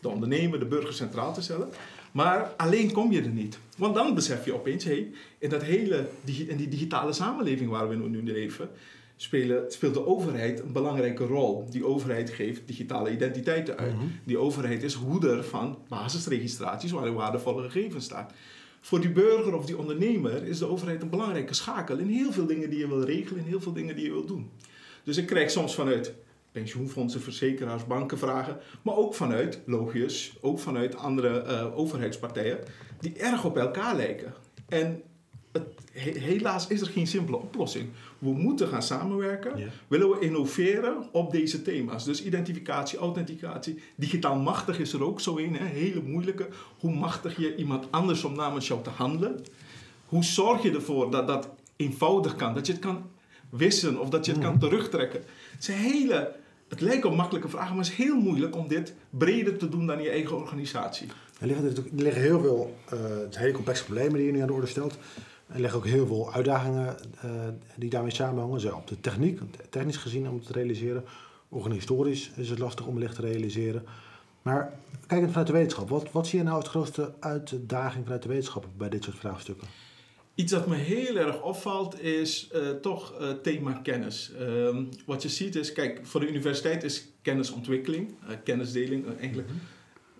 de 0.00 0.08
ondernemer, 0.08 0.58
de 0.58 0.66
burger 0.66 0.94
centraal 0.94 1.34
te 1.34 1.42
stellen. 1.42 1.68
Maar 2.16 2.52
alleen 2.56 2.92
kom 2.92 3.12
je 3.12 3.22
er 3.22 3.28
niet. 3.28 3.58
Want 3.76 3.94
dan 3.94 4.14
besef 4.14 4.44
je 4.44 4.54
opeens, 4.54 4.84
hey, 4.84 5.12
in, 5.38 5.48
dat 5.48 5.62
hele, 5.62 6.08
in 6.24 6.56
die 6.56 6.68
digitale 6.68 7.12
samenleving 7.12 7.70
waar 7.70 7.88
we 7.88 7.94
nu 7.94 8.22
leven, 8.22 8.68
spelen, 9.16 9.72
speelt 9.72 9.94
de 9.94 10.06
overheid 10.06 10.60
een 10.60 10.72
belangrijke 10.72 11.24
rol. 11.24 11.66
Die 11.70 11.84
overheid 11.84 12.30
geeft 12.30 12.66
digitale 12.66 13.10
identiteiten 13.10 13.76
uit. 13.76 13.94
Mhm. 13.94 14.04
Die 14.24 14.38
overheid 14.38 14.82
is 14.82 14.94
hoeder 14.94 15.44
van 15.44 15.78
basisregistraties 15.88 16.90
waarin 16.90 17.14
waardevolle 17.14 17.62
gegevens 17.62 18.04
staan. 18.04 18.26
Voor 18.80 19.00
die 19.00 19.10
burger 19.10 19.54
of 19.54 19.66
die 19.66 19.78
ondernemer 19.78 20.44
is 20.44 20.58
de 20.58 20.68
overheid 20.68 21.02
een 21.02 21.10
belangrijke 21.10 21.54
schakel 21.54 21.96
in 21.96 22.08
heel 22.08 22.32
veel 22.32 22.46
dingen 22.46 22.70
die 22.70 22.78
je 22.78 22.88
wil 22.88 23.04
regelen, 23.04 23.40
in 23.40 23.48
heel 23.48 23.60
veel 23.60 23.72
dingen 23.72 23.94
die 23.94 24.04
je 24.04 24.12
wil 24.12 24.26
doen. 24.26 24.50
Dus 25.04 25.16
ik 25.16 25.26
krijg 25.26 25.50
soms 25.50 25.74
vanuit 25.74 26.14
pensioenfondsen, 26.60 27.20
verzekeraars, 27.20 27.86
banken 27.86 28.18
vragen, 28.18 28.58
maar 28.82 28.96
ook 28.96 29.14
vanuit 29.14 29.60
logius, 29.66 30.36
ook 30.40 30.58
vanuit 30.58 30.96
andere 30.96 31.40
eh, 31.40 31.78
overheidspartijen, 31.78 32.58
die 33.00 33.12
erg 33.18 33.44
op 33.44 33.56
elkaar 33.56 33.96
lijken. 33.96 34.34
En 34.68 35.02
het, 35.52 35.64
he- 35.92 36.18
helaas 36.18 36.66
is 36.66 36.80
er 36.80 36.86
geen 36.86 37.06
simpele 37.06 37.36
oplossing. 37.36 37.88
We 38.18 38.30
moeten 38.32 38.68
gaan 38.68 38.82
samenwerken. 38.82 39.58
Ja. 39.58 39.66
Willen 39.88 40.10
we 40.10 40.18
innoveren 40.18 41.08
op 41.12 41.32
deze 41.32 41.62
thema's? 41.62 42.04
Dus 42.04 42.24
identificatie, 42.24 42.98
authenticatie. 42.98 43.82
Digitaal 43.96 44.36
machtig 44.36 44.78
is 44.78 44.92
er 44.92 45.04
ook 45.04 45.20
zo 45.20 45.38
een, 45.38 45.54
hè? 45.56 45.64
hele 45.64 46.02
moeilijke. 46.02 46.48
Hoe 46.78 46.94
machtig 46.94 47.36
je 47.36 47.56
iemand 47.56 47.86
anders 47.90 48.24
om 48.24 48.34
namens 48.34 48.66
jou 48.66 48.82
te 48.82 48.90
handelen? 48.90 49.44
Hoe 50.06 50.24
zorg 50.24 50.62
je 50.62 50.70
ervoor 50.70 51.10
dat 51.10 51.26
dat 51.26 51.48
eenvoudig 51.76 52.36
kan? 52.36 52.54
Dat 52.54 52.66
je 52.66 52.72
het 52.72 52.82
kan 52.82 53.10
wissen 53.50 54.00
of 54.00 54.08
dat 54.08 54.26
je 54.26 54.32
het 54.32 54.40
kan 54.40 54.58
terugtrekken? 54.58 55.22
Het 55.52 55.64
zijn 55.64 55.78
hele... 55.78 56.44
Het 56.68 56.80
lijken 56.80 57.10
op 57.10 57.16
makkelijke 57.16 57.48
vragen, 57.48 57.76
maar 57.76 57.84
het 57.84 57.92
is 57.92 58.04
heel 58.04 58.20
moeilijk 58.20 58.56
om 58.56 58.68
dit 58.68 58.94
breder 59.10 59.56
te 59.56 59.68
doen 59.68 59.86
dan 59.86 60.02
je 60.02 60.10
eigen 60.10 60.36
organisatie. 60.36 61.08
Er 61.40 61.46
liggen, 61.46 62.06
er 62.06 62.12
heel 62.12 62.40
veel 62.40 62.76
zijn 63.30 63.42
hele 63.42 63.52
complexe 63.52 63.84
problemen 63.84 64.16
die 64.16 64.26
je 64.26 64.32
nu 64.32 64.40
aan 64.40 64.46
de 64.46 64.52
orde 64.52 64.66
stelt. 64.66 64.98
Er 65.46 65.60
liggen 65.60 65.78
ook 65.78 65.86
heel 65.86 66.06
veel 66.06 66.32
uitdagingen 66.32 66.96
eh, 67.20 67.30
die 67.76 67.90
daarmee 67.90 68.14
samenhangen. 68.14 68.60
Zowel 68.60 68.76
op 68.76 68.86
de 68.86 69.00
techniek, 69.00 69.40
technisch 69.70 69.96
gezien 69.96 70.28
om 70.28 70.34
het 70.34 70.46
te 70.46 70.52
realiseren. 70.52 71.04
Organisatorisch 71.48 72.32
is 72.36 72.50
het 72.50 72.58
lastig 72.58 72.86
om 72.86 72.94
wellicht 72.94 73.14
te 73.14 73.20
realiseren. 73.20 73.84
Maar 74.42 74.72
kijkend 75.06 75.30
vanuit 75.30 75.46
de 75.46 75.52
wetenschap, 75.52 75.88
wat, 75.88 76.12
wat 76.12 76.26
zie 76.26 76.38
je 76.38 76.44
nou 76.44 76.56
als 76.56 76.68
grootste 76.68 77.14
uitdaging 77.20 78.04
vanuit 78.04 78.22
de 78.22 78.28
wetenschap 78.28 78.66
bij 78.76 78.88
dit 78.88 79.04
soort 79.04 79.18
vraagstukken? 79.18 79.68
Iets 80.36 80.52
dat 80.52 80.66
me 80.66 80.74
heel 80.74 81.16
erg 81.16 81.42
opvalt 81.42 82.02
is 82.02 82.48
eh, 82.48 82.70
toch 82.70 83.18
het 83.18 83.42
thema 83.42 83.72
kennis. 83.72 84.32
Ehm, 84.38 84.84
wat 85.06 85.22
je 85.22 85.28
ziet 85.28 85.54
is, 85.56 85.72
kijk, 85.72 86.00
voor 86.02 86.20
de 86.20 86.28
universiteit 86.28 86.82
is 86.82 87.08
kennisontwikkeling, 87.22 88.14
eh, 88.28 88.36
kennisdeling 88.44 89.18
eigenlijk 89.18 89.48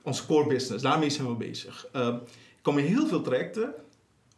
ons 0.03 0.27
core 0.27 0.49
business. 0.49 0.83
Daarmee 0.83 1.11
zijn 1.11 1.29
we 1.29 1.35
bezig. 1.35 1.87
Ehm, 1.93 2.15
ik 2.57 2.63
kom 2.63 2.79
in 2.79 2.85
heel 2.85 3.07
veel 3.07 3.23
trajecten 3.23 3.75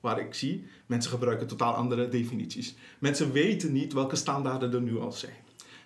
waar 0.01 0.21
ik 0.21 0.35
zie, 0.35 0.67
mensen 0.87 1.11
gebruiken 1.11 1.47
totaal 1.47 1.75
andere 1.75 2.09
definities. 2.09 2.75
Mensen 2.99 3.33
weten 3.33 3.73
niet 3.73 3.93
welke 3.93 4.17
standaarden 4.17 4.73
er 4.73 4.81
nu 4.81 4.99
al 4.99 5.13
zijn. 5.13 5.37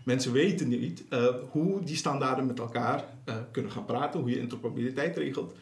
Mensen 0.04 0.32
weten 0.32 0.68
niet 0.68 1.04
hoe 1.50 1.84
die 1.84 1.96
standaarden 1.96 2.46
met 2.46 2.58
elkaar 2.58 3.04
kunnen 3.50 3.72
gaan 3.72 3.84
praten, 3.84 4.20
hoe 4.20 4.30
je 4.30 4.38
interoperabiliteit 4.38 5.16
regelt. 5.16 5.54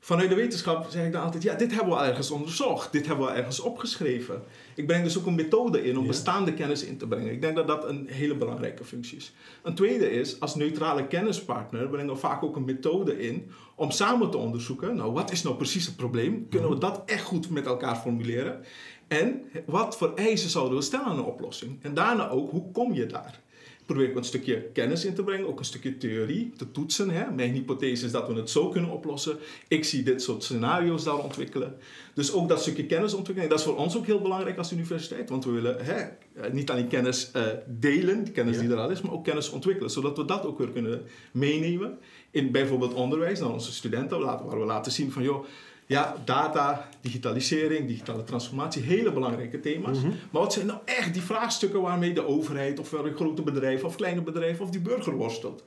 Vanuit 0.00 0.28
de 0.28 0.34
wetenschap 0.34 0.86
zeg 0.90 1.06
ik 1.06 1.12
dan 1.12 1.22
altijd, 1.22 1.42
ja, 1.42 1.54
dit 1.54 1.70
hebben 1.74 1.92
we 1.92 1.98
al 1.98 2.04
ergens 2.06 2.30
onderzocht. 2.30 2.92
Dit 2.92 3.06
hebben 3.06 3.26
we 3.26 3.32
ergens 3.32 3.60
opgeschreven. 3.60 4.42
Ik 4.74 4.86
breng 4.86 5.02
dus 5.04 5.18
ook 5.18 5.26
een 5.26 5.34
methode 5.34 5.84
in 5.84 5.96
om 5.96 6.02
Ja. 6.02 6.08
bestaande 6.08 6.54
kennis 6.54 6.84
in 6.84 6.96
te 6.96 7.06
brengen. 7.06 7.32
Ik 7.32 7.40
denk 7.40 7.56
dat 7.56 7.66
dat 7.66 7.88
een 7.88 8.06
hele 8.10 8.34
belangrijke 8.36 8.84
functie 8.84 9.16
is. 9.16 9.32
Een 9.62 9.74
tweede 9.74 10.10
is, 10.10 10.40
als 10.40 10.54
neutrale 10.54 11.06
kennispartner 11.06 11.88
brengen 11.88 12.12
we 12.12 12.18
vaak 12.20 12.42
ook 12.42 12.56
een 12.56 12.64
methode 12.64 13.20
in 13.26 13.50
om 13.74 13.90
samen 13.90 14.30
te 14.30 14.36
onderzoeken, 14.36 14.96
nou, 14.96 15.12
wat 15.12 15.32
is 15.32 15.42
nou 15.42 15.56
precies 15.56 15.86
het 15.86 15.96
probleem? 15.96 16.46
Kunnen 16.50 16.70
we 16.70 16.78
dat 16.78 17.02
echt 17.06 17.24
goed 17.24 17.50
met 17.50 17.66
elkaar 17.66 17.96
formuleren? 17.96 18.64
En 19.08 19.42
wat 19.66 19.96
voor 19.96 20.12
eisen 20.14 20.50
zouden 20.50 20.78
we 20.78 20.84
stellen 20.84 21.06
aan 21.06 21.18
een 21.18 21.24
oplossing? 21.24 21.78
En 21.82 21.94
daarna 21.94 22.28
ook, 22.28 22.50
hoe 22.50 22.70
kom 22.72 22.94
je 22.94 23.06
daar? 23.06 23.40
Probeer 23.86 24.08
ik 24.08 24.16
een 24.16 24.24
stukje 24.24 24.62
kennis 24.72 25.04
in 25.04 25.14
te 25.14 25.22
brengen, 25.22 25.48
ook 25.48 25.58
een 25.58 25.64
stukje 25.64 25.96
theorie 25.96 26.52
te 26.56 26.70
toetsen. 26.70 27.10
Hè. 27.10 27.30
Mijn 27.30 27.52
hypothese 27.52 28.04
is 28.04 28.12
dat 28.12 28.28
we 28.28 28.34
het 28.34 28.50
zo 28.50 28.68
kunnen 28.68 28.90
oplossen. 28.90 29.38
Ik 29.68 29.84
zie 29.84 30.02
dit 30.02 30.22
soort 30.22 30.42
scenario's 30.44 31.04
daar 31.04 31.18
ontwikkelen. 31.18 31.76
Dus 32.14 32.32
ook 32.32 32.48
dat 32.48 32.60
stukje 32.60 32.86
kennisontwikkeling, 32.86 33.50
dat 33.50 33.58
is 33.60 33.66
voor 33.66 33.76
ons 33.76 33.96
ook 33.96 34.06
heel 34.06 34.20
belangrijk 34.20 34.58
als 34.58 34.72
universiteit. 34.72 35.30
Want 35.30 35.44
we 35.44 35.50
willen 35.50 35.84
hè, 35.84 35.94
eh, 35.94 36.52
niet 36.52 36.70
alleen 36.70 36.88
kennis 36.88 37.30
eh, 37.32 37.42
delen, 37.66 38.32
kennis 38.32 38.54
Ja. 38.56 38.60
die 38.62 38.70
er 38.70 38.76
al 38.76 38.90
is, 38.90 39.00
maar 39.00 39.12
ook 39.12 39.24
kennis 39.24 39.50
ontwikkelen. 39.50 39.90
Zodat 39.90 40.16
we 40.16 40.24
dat 40.24 40.46
ook 40.46 40.58
weer 40.58 40.70
kunnen 40.70 41.02
meenemen 41.32 41.98
in 42.30 42.50
bijvoorbeeld 42.52 42.94
onderwijs 42.94 43.40
naar 43.40 43.52
onze 43.52 43.72
studenten. 43.72 44.20
Waar 44.20 44.58
we 44.58 44.64
laten 44.64 44.92
zien 44.92 45.12
van 45.12 45.22
joh, 45.22 45.44
ja, 45.86 46.16
data, 46.24 46.88
digitalisering, 47.00 47.86
digitale 47.88 48.24
transformatie, 48.24 48.82
hele 48.82 49.12
belangrijke 49.12 49.60
thema's. 49.60 49.98
Mhm. 49.98 50.08
Maar 50.08 50.42
wat 50.42 50.52
zijn 50.52 50.66
nou 50.66 50.78
echt 50.84 51.12
die 51.12 51.22
vraagstukken 51.22 51.80
waarmee 51.82 52.12
de 52.12 52.26
overheid 52.26 52.78
of 52.78 52.90
wel 52.90 53.06
een 53.06 53.14
grote 53.14 53.42
bedrijven 53.42 53.88
of 53.88 53.96
kleine 53.96 54.22
bedrijven 54.22 54.64
of 54.64 54.70
die 54.70 54.80
burger 54.80 55.12
worstelt? 55.14 55.64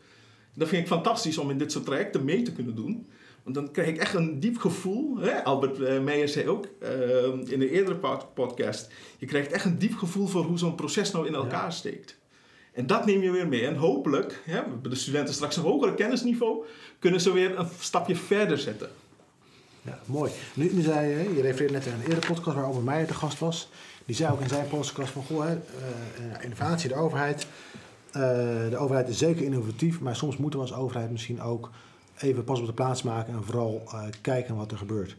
Dat 0.54 0.68
vind 0.68 0.82
ik 0.82 0.88
fantastisch 0.88 1.38
om 1.38 1.50
in 1.50 1.58
dit 1.58 1.72
soort 1.72 1.86
trajecten 1.86 2.24
mee 2.24 2.42
te 2.42 2.52
kunnen 2.54 2.76
doen. 2.76 3.08
Want 3.44 3.56
dan 3.56 3.72
krijg 3.72 3.88
ik 3.88 3.98
echt 3.98 4.14
een 4.14 4.40
diep 4.40 4.58
gevoel. 4.58 5.18
Hè? 5.18 5.44
Albert 5.44 5.80
eh, 5.82 6.00
Meijer 6.00 6.28
zei 6.30 6.48
ook 6.48 6.68
eh, 6.80 6.90
in 7.26 7.62
een 7.62 7.70
eerdere 7.70 7.96
pod- 7.96 8.34
podcast: 8.34 8.92
je 9.18 9.26
krijgt 9.26 9.52
echt 9.52 9.66
een 9.66 9.78
diep 9.78 9.96
gevoel 9.98 10.28
voor 10.28 10.44
hoe 10.44 10.58
zo'n 10.58 10.76
proces 10.76 11.12
nou 11.12 11.28
in 11.28 11.34
elkaar 11.34 11.74
steekt. 11.74 12.18
En 12.74 12.88
dat 12.88 13.06
neem 13.06 13.22
je 13.22 13.32
weer 13.32 13.48
mee. 13.48 13.66
En 13.66 13.76
hopelijk 13.76 14.42
hè, 14.46 14.54
hebben 14.54 14.90
de 14.90 14.96
studenten 14.96 15.34
straks 15.34 15.56
een 15.58 15.64
hoger 15.64 15.94
kennisniveau, 15.94 16.66
kunnen 17.00 17.22
ze 17.22 17.34
weer 17.34 17.60
een 17.60 17.68
stapje 17.80 18.16
verder 18.16 18.58
zetten. 18.58 18.90
Ja, 19.82 20.00
mooi. 20.06 20.32
Nu, 20.54 20.74
nu 20.74 20.82
zei 20.82 21.08
je, 21.08 21.36
je 21.36 21.42
refereerde 21.42 21.74
net 21.74 21.88
aan 21.88 21.94
een 21.94 22.08
eerdere 22.08 22.28
podcast 22.28 22.56
waar 22.56 22.66
Albert 22.66 22.86
Meijer 22.86 23.08
de 23.08 23.14
gast 23.14 23.40
was. 23.40 23.70
Die 24.06 24.16
zei 24.16 24.32
ook 24.32 24.42
in 24.42 24.50
zijn 24.50 24.68
podcast 24.68 25.12
van, 25.12 25.24
goh, 25.24 25.46
hè, 25.46 25.54
eh, 25.56 26.44
innovatie, 26.44 26.90
de 26.90 26.96
overheid. 26.96 27.48
Eh, 28.12 28.22
de 28.70 28.78
overheid 28.78 29.08
is 29.08 29.18
zeker 29.18 29.46
innovatief, 29.46 30.00
maar 30.00 30.16
soms 30.16 30.38
moeten 30.38 30.60
we 30.60 30.66
als 30.66 30.76
overheid 30.76 31.12
misschien 31.12 31.42
ook 31.42 31.72
even 32.18 32.44
pas 32.44 32.60
op 32.60 32.66
de 32.66 32.74
plaats 32.74 33.04
maken 33.04 33.34
en 33.34 33.44
vooral 33.44 33.84
eh, 33.86 34.08
kijken 34.22 34.56
wat 34.56 34.72
er 34.72 34.78
gebeurt. 34.78 35.18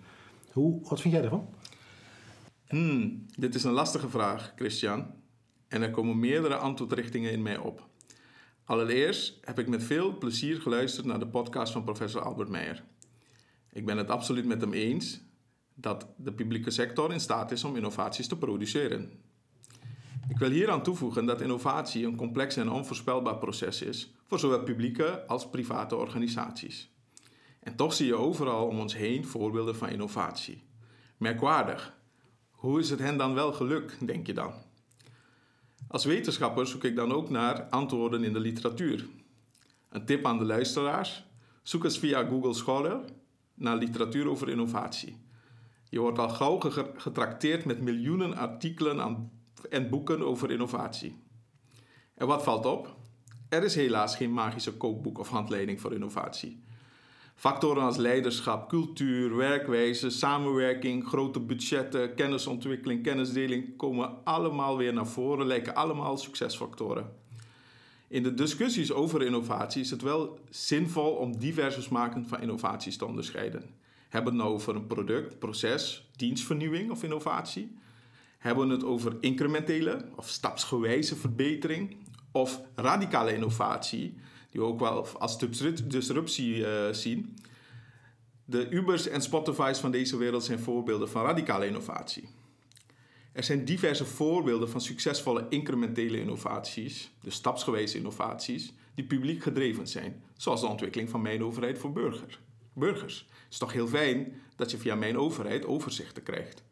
Hoe, 0.53 0.81
wat 0.89 1.01
vind 1.01 1.15
jij 1.15 1.23
ervan? 1.23 1.49
Hmm, 2.69 3.27
dit 3.37 3.55
is 3.55 3.65
een 3.65 3.73
lastige 3.73 4.09
vraag, 4.09 4.53
Christian. 4.57 5.07
En 5.69 5.83
er 5.83 5.91
komen 5.91 6.19
meerdere 6.19 6.57
antwoordrichtingen 6.57 7.33
in 7.33 7.43
mij 7.43 7.57
op. 7.57 7.89
Allereerst 8.65 9.39
heb 9.41 9.59
ik 9.59 9.69
met 9.69 9.83
veel 9.83 10.19
plezier 10.19 10.61
geluisterd 10.61 11.07
naar 11.07 11.19
de 11.19 11.27
podcast 11.27 11.73
van 11.73 11.85
professor 11.85 12.23
Albert 12.23 12.49
Meijer. 12.49 12.83
Ik 13.73 13.87
ben 13.87 13.97
het 13.97 14.11
absoluut 14.11 14.45
met 14.45 14.61
hem 14.61 14.73
eens 14.73 15.21
dat 15.75 16.07
de 16.17 16.33
publieke 16.33 16.71
sector 16.71 17.13
in 17.13 17.21
staat 17.21 17.51
is 17.51 17.65
om 17.65 17.77
innovaties 17.77 18.29
te 18.29 18.39
produceren. 18.39 19.11
Ik 20.29 20.39
wil 20.39 20.51
hieraan 20.51 20.83
toevoegen 20.83 21.27
dat 21.27 21.41
innovatie 21.41 22.07
een 22.07 22.17
complex 22.17 22.57
en 22.57 22.71
onvoorspelbaar 22.71 23.39
proces 23.39 23.83
is 23.83 24.15
voor 24.27 24.39
zowel 24.39 24.63
publieke 24.63 25.27
als 25.27 25.49
private 25.49 25.97
organisaties. 25.97 26.91
En 27.61 27.77
toch 27.77 27.93
zie 27.93 28.07
je 28.07 28.15
overal 28.15 28.67
om 28.67 28.79
ons 28.79 28.97
heen 28.97 29.25
voorbeelden 29.25 29.77
van 29.77 29.89
innovatie. 29.89 30.63
Merkwaardig. 31.17 31.99
Hoe 32.51 32.81
is 32.81 32.91
het 32.91 32.99
hen 32.99 33.17
dan 33.17 33.35
wel 33.35 33.53
gelukt, 33.53 34.07
denk 34.07 34.27
je 34.27 34.35
dan? 34.35 34.53
Als 35.89 36.05
wetenschapper 36.05 36.67
zoek 36.67 36.85
ik 36.85 36.97
dan 36.97 37.13
ook 37.13 37.31
naar 37.31 37.63
antwoorden 37.63 38.25
in 38.25 38.33
de 38.33 38.41
literatuur. 38.41 39.07
Een 39.89 40.05
tip 40.05 40.27
aan 40.27 40.39
de 40.39 40.45
luisteraars: 40.45 41.25
zoek 41.63 41.85
eens 41.85 41.99
via 41.99 42.25
Google 42.25 42.55
Scholar 42.55 43.01
naar 43.61 43.77
literatuur 43.77 44.29
over 44.29 44.49
innovatie. 44.49 45.17
Je 45.89 46.01
wordt 46.01 46.19
al 46.19 46.29
gauw 46.29 46.59
getrakteerd 46.97 47.65
met 47.65 47.81
miljoenen 47.81 48.37
artikelen 48.37 49.31
en 49.71 49.89
boeken 49.91 50.23
over 50.23 50.51
innovatie. 50.51 51.17
En 52.15 52.27
wat 52.27 52.43
valt 52.43 52.67
op? 52.67 52.97
Er 53.49 53.65
is 53.65 53.75
helaas 53.75 54.17
geen 54.17 54.33
magische 54.33 54.77
kookboek 54.77 55.19
of 55.19 55.29
handleiding 55.29 55.81
voor 55.81 55.95
innovatie. 55.95 56.63
Factoren 57.35 57.83
als 57.83 57.97
leiderschap, 57.97 58.69
cultuur, 58.69 59.37
werkwijze, 59.37 60.11
samenwerking, 60.11 61.07
grote 61.07 61.41
budgetten, 61.41 62.15
kennisontwikkeling, 62.15 63.03
kennisdeling 63.03 63.77
komen 63.77 64.25
allemaal 64.25 64.77
weer 64.77 64.93
naar 64.93 65.07
voren, 65.07 65.47
lijken 65.47 65.75
allemaal 65.75 66.17
succesfactoren. 66.17 67.13
In 68.11 68.23
de 68.23 68.35
discussies 68.35 68.93
over 68.93 69.23
innovatie 69.23 69.81
is 69.81 69.91
het 69.91 70.03
wel 70.03 70.39
zinvol 70.49 71.11
om 71.11 71.39
diverse 71.39 71.83
smaken 71.83 72.27
van 72.27 72.41
innovaties 72.41 72.97
te 72.97 73.05
onderscheiden. 73.05 73.75
Hebben 74.09 74.33
we 74.33 74.39
het 74.39 74.47
nou 74.47 74.59
over 74.59 74.77
een 74.77 74.87
product, 74.87 75.39
proces, 75.39 76.11
dienstvernieuwing 76.17 76.91
of 76.91 77.03
innovatie? 77.03 77.77
Hebben 78.39 78.69
we 78.69 78.75
het 78.75 78.85
over 78.85 79.17
incrementele 79.21 80.05
of 80.17 80.29
stapsgewijze 80.29 81.17
verbetering 81.17 81.97
of 82.33 82.61
radicale 82.75 83.35
innovatie, 83.35 84.15
die 84.51 84.61
we 84.61 84.67
ook 84.67 84.81
wel 84.81 85.07
als 85.19 85.39
disruptie 85.89 86.57
uh, 86.57 86.93
zien? 86.93 87.37
De 88.45 88.71
Ubers 88.71 89.09
en 89.09 89.23
Spotify's 89.23 89.79
van 89.79 89.91
deze 89.91 90.17
wereld 90.17 90.45
zijn 90.45 90.59
voorbeelden 90.59 91.09
van 91.09 91.25
radicale 91.25 91.67
innovatie. 91.67 92.29
Er 93.33 93.45
zijn 93.45 93.65
diverse 93.65 94.05
voorbeelden 94.05 94.71
van 94.71 94.81
succesvolle 94.81 95.47
incrementele 95.49 96.21
innovaties, 96.21 97.11
dus 97.23 97.35
stapsgewijze 97.35 97.97
innovaties, 97.97 98.73
die 98.95 99.05
publiek 99.05 99.43
gedreven 99.43 99.89
zijn, 99.89 100.23
zoals 100.37 100.61
de 100.61 100.67
ontwikkeling 100.67 101.11
van 101.11 101.23
mijn 101.23 101.45
overheid 101.45 101.79
voor 101.79 101.93
burger, 101.93 102.39
burgers. 102.73 103.27
Het 103.29 103.53
is 103.53 103.59
toch 103.59 103.73
heel 103.73 103.89
fijn 103.89 104.33
dat 104.57 104.71
je 104.71 104.79
via 104.79 104.95
mijn 104.95 105.19
overheid 105.19 105.67
overzichten 105.67 106.23
krijgt. 106.23 106.63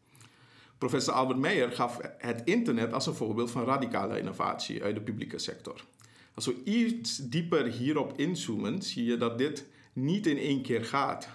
Professor 0.77 1.13
Albert 1.13 1.39
Meijer 1.39 1.71
gaf 1.71 1.99
het 2.17 2.41
internet 2.45 2.93
als 2.93 3.05
een 3.05 3.13
voorbeeld 3.13 3.51
van 3.51 3.63
radicale 3.63 4.19
innovatie 4.19 4.83
uit 4.83 4.95
de 4.95 5.01
publieke 5.01 5.39
sector. 5.39 5.85
Als 6.33 6.45
we 6.45 6.63
iets 6.63 7.17
dieper 7.17 7.65
hierop 7.65 8.13
inzoomen, 8.17 8.81
zie 8.81 9.05
je 9.05 9.17
dat 9.17 9.37
dit 9.37 9.65
niet 9.93 10.27
in 10.27 10.37
één 10.37 10.61
keer 10.61 10.85
gaat. 10.85 11.29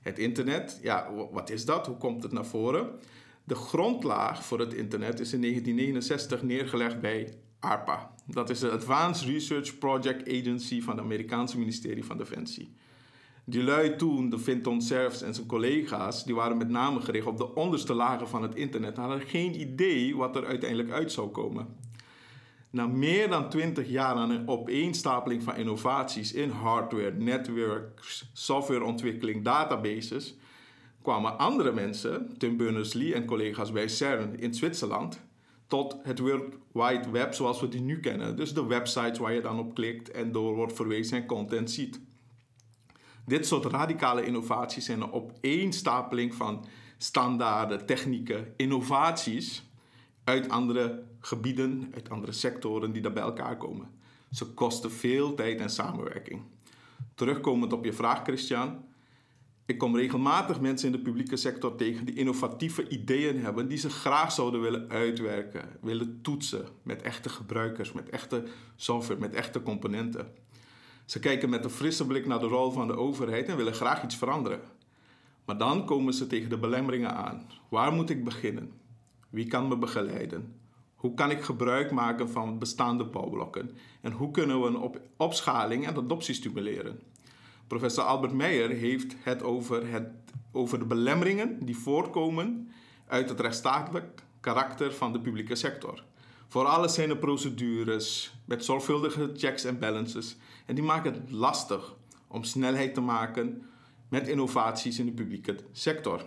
Het 0.00 0.18
internet, 0.18 0.78
ja, 0.82 1.12
wat 1.30 1.50
is 1.50 1.64
dat? 1.64 1.86
Hoe 1.86 1.96
komt 1.96 2.22
het 2.22 2.32
naar 2.32 2.46
voren? 2.46 2.90
De 3.48 3.54
grondlaag 3.54 4.44
voor 4.44 4.58
het 4.58 4.74
internet 4.74 5.20
is 5.20 5.32
in 5.32 5.40
1969 5.40 6.42
neergelegd 6.42 7.00
bij 7.00 7.34
ARPA. 7.60 8.14
Dat 8.26 8.50
is 8.50 8.58
de 8.58 8.70
Advanced 8.70 9.28
Research 9.28 9.78
Project 9.78 10.28
Agency 10.28 10.82
van 10.82 10.96
het 10.96 11.04
Amerikaanse 11.04 11.58
ministerie 11.58 12.04
van 12.04 12.18
Defensie. 12.18 12.74
Die 13.44 13.62
lui 13.62 13.96
toen, 13.96 14.30
de 14.30 14.38
Vinton 14.38 14.82
Cerfs 14.82 15.22
en 15.22 15.34
zijn 15.34 15.46
collega's, 15.46 16.24
die 16.24 16.34
waren 16.34 16.56
met 16.56 16.68
name 16.68 17.00
gericht 17.00 17.26
op 17.26 17.36
de 17.36 17.54
onderste 17.54 17.94
lagen 17.94 18.28
van 18.28 18.42
het 18.42 18.54
internet. 18.54 18.96
Hadden 18.96 19.20
geen 19.20 19.60
idee 19.60 20.16
wat 20.16 20.36
er 20.36 20.46
uiteindelijk 20.46 20.90
uit 20.90 21.12
zou 21.12 21.28
komen. 21.28 21.66
Na 22.70 22.86
meer 22.86 23.28
dan 23.28 23.48
20 23.48 23.88
jaar 23.88 24.14
aan 24.14 24.30
een 24.30 24.48
opeenstapeling 24.48 25.42
van 25.42 25.56
innovaties 25.56 26.32
in 26.32 26.50
hardware, 26.50 27.12
networks, 27.12 28.30
softwareontwikkeling, 28.32 29.44
databases, 29.44 30.36
kwamen 31.08 31.38
andere 31.38 31.72
mensen, 31.72 32.38
Tim 32.38 32.56
Berners-Lee 32.56 33.14
en 33.14 33.24
collega's 33.24 33.72
bij 33.72 33.88
CERN 33.88 34.38
in 34.38 34.54
Zwitserland, 34.54 35.20
tot 35.66 35.96
het 36.02 36.18
World 36.18 36.54
Wide 36.72 37.10
Web 37.10 37.34
zoals 37.34 37.60
we 37.60 37.68
die 37.68 37.80
nu 37.80 38.00
kennen. 38.00 38.36
Dus 38.36 38.54
de 38.54 38.66
websites 38.66 39.18
waar 39.18 39.32
je 39.32 39.40
dan 39.40 39.58
op 39.58 39.74
klikt 39.74 40.10
en 40.10 40.32
door 40.32 40.54
wordt 40.54 40.72
verwezen 40.72 41.18
en 41.18 41.26
content 41.26 41.70
ziet. 41.70 42.00
Dit 43.26 43.46
soort 43.46 43.64
radicale 43.64 44.24
innovaties 44.24 44.84
zijn 44.84 45.00
een 45.00 45.12
opeenstapeling 45.12 46.34
van 46.34 46.64
standaarden, 46.98 47.86
technieken, 47.86 48.52
innovaties 48.56 49.62
uit 50.24 50.48
andere 50.48 51.02
gebieden, 51.20 51.90
uit 51.94 52.10
andere 52.10 52.32
sectoren 52.32 52.92
die 52.92 53.02
daar 53.02 53.12
bij 53.12 53.22
elkaar 53.22 53.56
komen. 53.56 53.90
Ze 54.30 54.46
kosten 54.46 54.90
veel 54.90 55.34
tijd 55.34 55.60
en 55.60 55.70
samenwerking. 55.70 56.42
Terugkomend 57.14 57.72
op 57.72 57.84
je 57.84 57.92
vraag, 57.92 58.22
Christian. 58.22 58.86
Ik 59.68 59.78
kom 59.78 59.96
regelmatig 59.96 60.60
mensen 60.60 60.86
in 60.86 60.96
de 60.96 61.02
publieke 61.02 61.36
sector 61.36 61.74
tegen 61.74 62.04
die 62.04 62.14
innovatieve 62.14 62.88
ideeën 62.88 63.40
hebben, 63.40 63.68
die 63.68 63.78
ze 63.78 63.90
graag 63.90 64.32
zouden 64.32 64.60
willen 64.60 64.90
uitwerken, 64.90 65.68
willen 65.80 66.18
toetsen 66.22 66.66
met 66.82 67.02
echte 67.02 67.28
gebruikers, 67.28 67.92
met 67.92 68.08
echte 68.08 68.44
software, 68.76 69.20
met 69.20 69.34
echte 69.34 69.62
componenten. 69.62 70.32
Ze 71.04 71.18
kijken 71.18 71.50
met 71.50 71.64
een 71.64 71.70
frisse 71.70 72.06
blik 72.06 72.26
naar 72.26 72.38
de 72.38 72.46
rol 72.46 72.70
van 72.70 72.86
de 72.86 72.96
overheid 72.96 73.48
en 73.48 73.56
willen 73.56 73.74
graag 73.74 74.02
iets 74.04 74.16
veranderen. 74.16 74.60
Maar 75.44 75.58
dan 75.58 75.84
komen 75.84 76.14
ze 76.14 76.26
tegen 76.26 76.50
de 76.50 76.58
belemmeringen 76.58 77.14
aan. 77.14 77.46
Waar 77.68 77.92
moet 77.92 78.10
ik 78.10 78.24
beginnen? 78.24 78.72
Wie 79.30 79.46
kan 79.46 79.68
me 79.68 79.76
begeleiden? 79.76 80.54
Hoe 80.94 81.14
kan 81.14 81.30
ik 81.30 81.42
gebruik 81.42 81.90
maken 81.90 82.30
van 82.30 82.58
bestaande 82.58 83.04
bouwblokken? 83.04 83.70
En 84.00 84.12
hoe 84.12 84.30
kunnen 84.30 84.60
we 84.60 84.66
een 84.66 84.78
op 84.78 85.00
opschaling 85.16 85.86
en 85.86 85.96
adoptie 85.96 86.34
stimuleren? 86.34 87.00
Professor 87.68 88.04
Albert 88.04 88.32
Meijer 88.32 88.70
heeft 88.70 89.14
het 89.22 89.42
over, 89.42 89.90
het 89.90 90.08
over 90.52 90.78
de 90.78 90.84
belemmeringen 90.84 91.64
die 91.64 91.76
voorkomen 91.76 92.70
uit 93.06 93.28
het 93.28 93.40
rechtsstatelijk 93.40 94.22
karakter 94.40 94.92
van 94.92 95.12
de 95.12 95.20
publieke 95.20 95.54
sector. 95.54 96.04
Voor 96.48 96.64
alles 96.64 96.94
zijn 96.94 97.10
er 97.10 97.16
procedures 97.16 98.34
met 98.44 98.64
zorgvuldige 98.64 99.30
checks 99.34 99.64
en 99.64 99.78
balances 99.78 100.36
en 100.66 100.74
die 100.74 100.84
maken 100.84 101.12
het 101.12 101.30
lastig 101.30 101.96
om 102.26 102.44
snelheid 102.44 102.94
te 102.94 103.00
maken 103.00 103.62
met 104.08 104.28
innovaties 104.28 104.98
in 104.98 105.06
de 105.06 105.12
publieke 105.12 105.56
sector. 105.72 106.26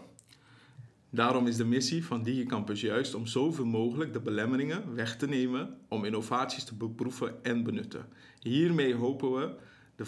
Daarom 1.09 1.47
is 1.47 1.55
de 1.55 1.65
missie 1.65 2.05
van 2.05 2.23
DigiCampus 2.23 2.81
juist 2.81 3.13
om 3.13 3.25
zoveel 3.25 3.65
mogelijk 3.65 4.13
de 4.13 4.19
belemmeringen 4.19 4.95
weg 4.95 5.17
te 5.17 5.27
nemen 5.27 5.77
om 5.87 6.05
innovaties 6.05 6.63
te 6.63 6.75
beproeven 6.75 7.43
en 7.43 7.63
benutten. 7.63 8.05
Hiermee 8.39 8.95
hopen 8.95 9.33
we 9.33 9.55
de 9.95 10.05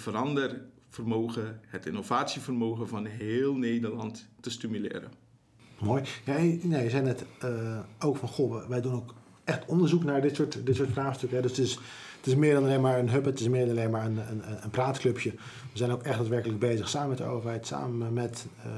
verandervermogen, 0.94 1.60
het 1.68 1.86
innovatievermogen 1.86 2.88
van 2.88 3.06
heel 3.06 3.56
Nederland 3.56 4.28
te 4.40 4.50
stimuleren. 4.50 5.12
Mooi. 5.80 6.04
Ja, 6.26 6.38
je 6.38 6.90
zei 6.90 7.04
net 7.04 7.26
uh, 7.44 7.80
ook 8.00 8.18
van, 8.18 8.30
goh, 8.30 8.68
wij 8.68 8.82
doen 8.82 8.94
ook 8.94 9.14
echt 9.44 9.66
onderzoek 9.66 10.04
naar 10.04 10.22
dit 10.22 10.36
soort, 10.36 10.66
dit 10.66 10.76
soort 10.76 10.92
vraagstukken. 10.92 11.42
Dus 11.42 11.52
het 11.52 11.60
is, 11.60 11.74
het 12.18 12.28
is 12.28 12.36
meer 12.36 12.54
dan 12.54 12.64
alleen 12.64 12.82
maar 12.82 13.00
een 13.00 13.10
hub, 13.10 13.26
het 13.26 13.40
is 13.40 13.48
meer 13.48 13.66
dan 13.66 13.78
alleen 13.78 13.90
maar 13.90 14.06
een, 14.06 14.18
een, 14.18 14.42
een 14.64 14.70
praatclubje. 14.70 15.32
We 15.72 15.78
zijn 15.78 15.92
ook 15.92 16.04
echt 16.04 16.18
daadwerkelijk 16.18 16.60
bezig 16.60 16.90
samen 16.90 17.10
met 17.10 17.18
de 17.18 17.24
overheid, 17.24 17.68
samen 17.68 18.14
met 18.14 18.46
uh, 18.66 18.72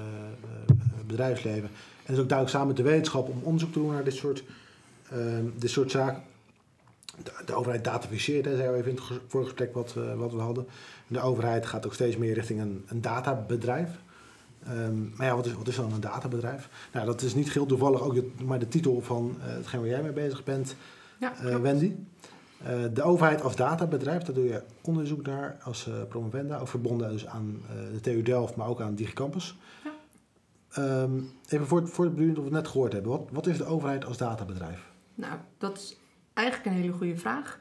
bedrijfsleven. 1.08 1.70
En 2.06 2.14
dus 2.14 2.20
ook 2.20 2.30
duidelijk 2.30 2.50
samen 2.50 2.68
met 2.68 2.78
de 2.78 2.92
wetenschap 2.92 3.30
om 3.30 3.40
onderzoek 3.44 3.74
te 3.74 3.80
doen 3.80 3.92
naar 3.92 4.04
dit 4.04 4.14
soort, 4.14 4.44
dit 5.56 5.70
soort 5.70 5.92
zaken. 5.92 6.24
De, 7.24 7.32
de 7.46 7.54
overheid 7.54 7.84
dataficeert, 7.84 8.46
hè, 8.46 8.56
zei 8.56 8.70
we 8.70 8.78
even 8.78 8.90
in 8.90 8.96
het 8.96 9.22
vorige 9.28 9.50
gesprek 9.50 9.74
wat, 9.74 9.96
uh, 9.98 10.14
wat 10.14 10.32
we 10.32 10.40
hadden. 10.40 10.68
De 11.08 11.20
overheid 11.20 11.66
gaat 11.66 11.86
ook 11.86 11.94
steeds 11.94 12.18
meer 12.18 12.34
richting 12.34 12.60
een, 12.60 12.84
een 12.88 13.02
databedrijf. 13.02 13.90
Um, 14.70 15.14
maar 15.16 15.28
ja, 15.28 15.36
wat 15.36 15.46
is, 15.46 15.54
wat 15.54 15.68
is 15.68 15.76
dan 15.76 15.94
een 15.94 16.00
databedrijf? 16.00 16.70
Nou, 16.94 17.06
dat 17.06 17.22
is 17.22 17.36
niet 17.36 17.52
heel 17.52 17.66
toevallig 17.66 18.02
ook 18.02 18.14
de, 18.14 18.32
maar 18.44 18.60
de 18.60 18.68
titel 18.68 19.02
van 19.02 19.36
uh, 19.38 19.44
hetgeen 19.46 19.80
waar 19.80 19.90
jij 19.90 20.02
mee 20.02 20.12
bezig 20.12 20.44
bent, 20.44 20.76
ja, 21.20 21.34
uh, 21.44 21.56
Wendy. 21.56 21.96
Uh, 22.62 22.70
de 22.94 23.04
overheid 23.04 23.42
als 23.42 23.56
databedrijf, 23.56 24.24
daar 24.24 24.36
doe 24.36 24.46
je 24.46 24.62
onderzoek 24.82 25.26
naar 25.26 25.58
als 25.64 25.90
promovenda, 26.10 26.60
ook 26.60 26.68
verbonden 26.68 27.12
dus 27.12 27.28
aan 27.28 27.62
de 27.94 28.00
TU 28.00 28.22
Delft, 28.22 28.56
maar 28.56 28.68
ook 28.68 28.82
aan 28.82 28.96
DigiCampus. 28.96 29.58
Ja. 29.84 31.02
Um, 31.02 31.32
even 31.50 31.68
voor, 31.68 31.88
voor 31.88 32.06
het 32.06 32.14
bedoeling 32.14 32.38
dat 32.38 32.50
we 32.50 32.56
het 32.56 32.64
net 32.64 32.72
gehoord 32.72 32.94
hebben. 32.94 33.12
Wat, 33.12 33.28
wat 33.32 33.48
is 33.48 33.58
de 33.58 33.66
overheid 33.66 34.06
als 34.06 34.18
databedrijf? 34.18 34.92
Nou, 35.16 35.34
dat 35.58 35.78
is 35.78 35.98
eigenlijk 36.36 36.68
een 36.68 36.82
hele 36.82 36.94
goede 36.94 37.18
vraag. 37.18 37.60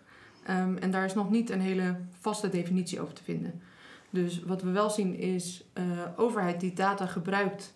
Um, 0.51 0.77
en 0.77 0.91
daar 0.91 1.05
is 1.05 1.15
nog 1.15 1.31
niet 1.31 1.51
een 1.51 1.61
hele 1.61 1.97
vaste 2.21 2.49
definitie 2.49 3.01
over 3.01 3.15
te 3.15 3.23
vinden. 3.23 3.63
Dus 4.11 4.43
wat 4.43 4.63
we 4.63 4.71
wel 4.71 4.91
zien 4.91 5.15
is 5.15 5.65
uh, 5.79 5.85
overheid 6.17 6.61
die 6.61 6.73
data 6.73 7.07
gebruikt 7.07 7.75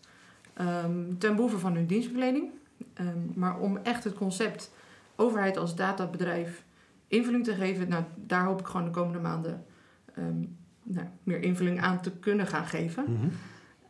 um, 0.61 1.19
ten 1.19 1.37
behoeve 1.37 1.59
van 1.59 1.75
hun 1.75 1.87
dienstverlening. 1.87 2.50
Ehm, 2.95 3.19
maar 3.35 3.59
om 3.59 3.76
echt 3.76 4.05
het 4.05 4.14
concept 4.14 4.71
overheid 5.17 5.57
als 5.57 5.75
databedrijf 5.75 6.64
invulling 7.09 7.45
te 7.45 7.55
geven, 7.55 7.88
nou, 7.88 8.05
daar 8.17 8.45
hoop 8.45 8.61
ik 8.61 8.67
gewoon 8.67 8.85
de 8.85 8.93
komende 8.93 9.19
maanden 9.19 9.64
ehm, 10.14 10.45
nou, 10.83 11.07
meer 11.23 11.43
invulling 11.43 11.81
aan 11.81 12.00
te 12.00 12.11
kunnen 12.11 12.47
gaan 12.47 12.67
geven. 12.67 13.05
Mhm. 13.09 13.28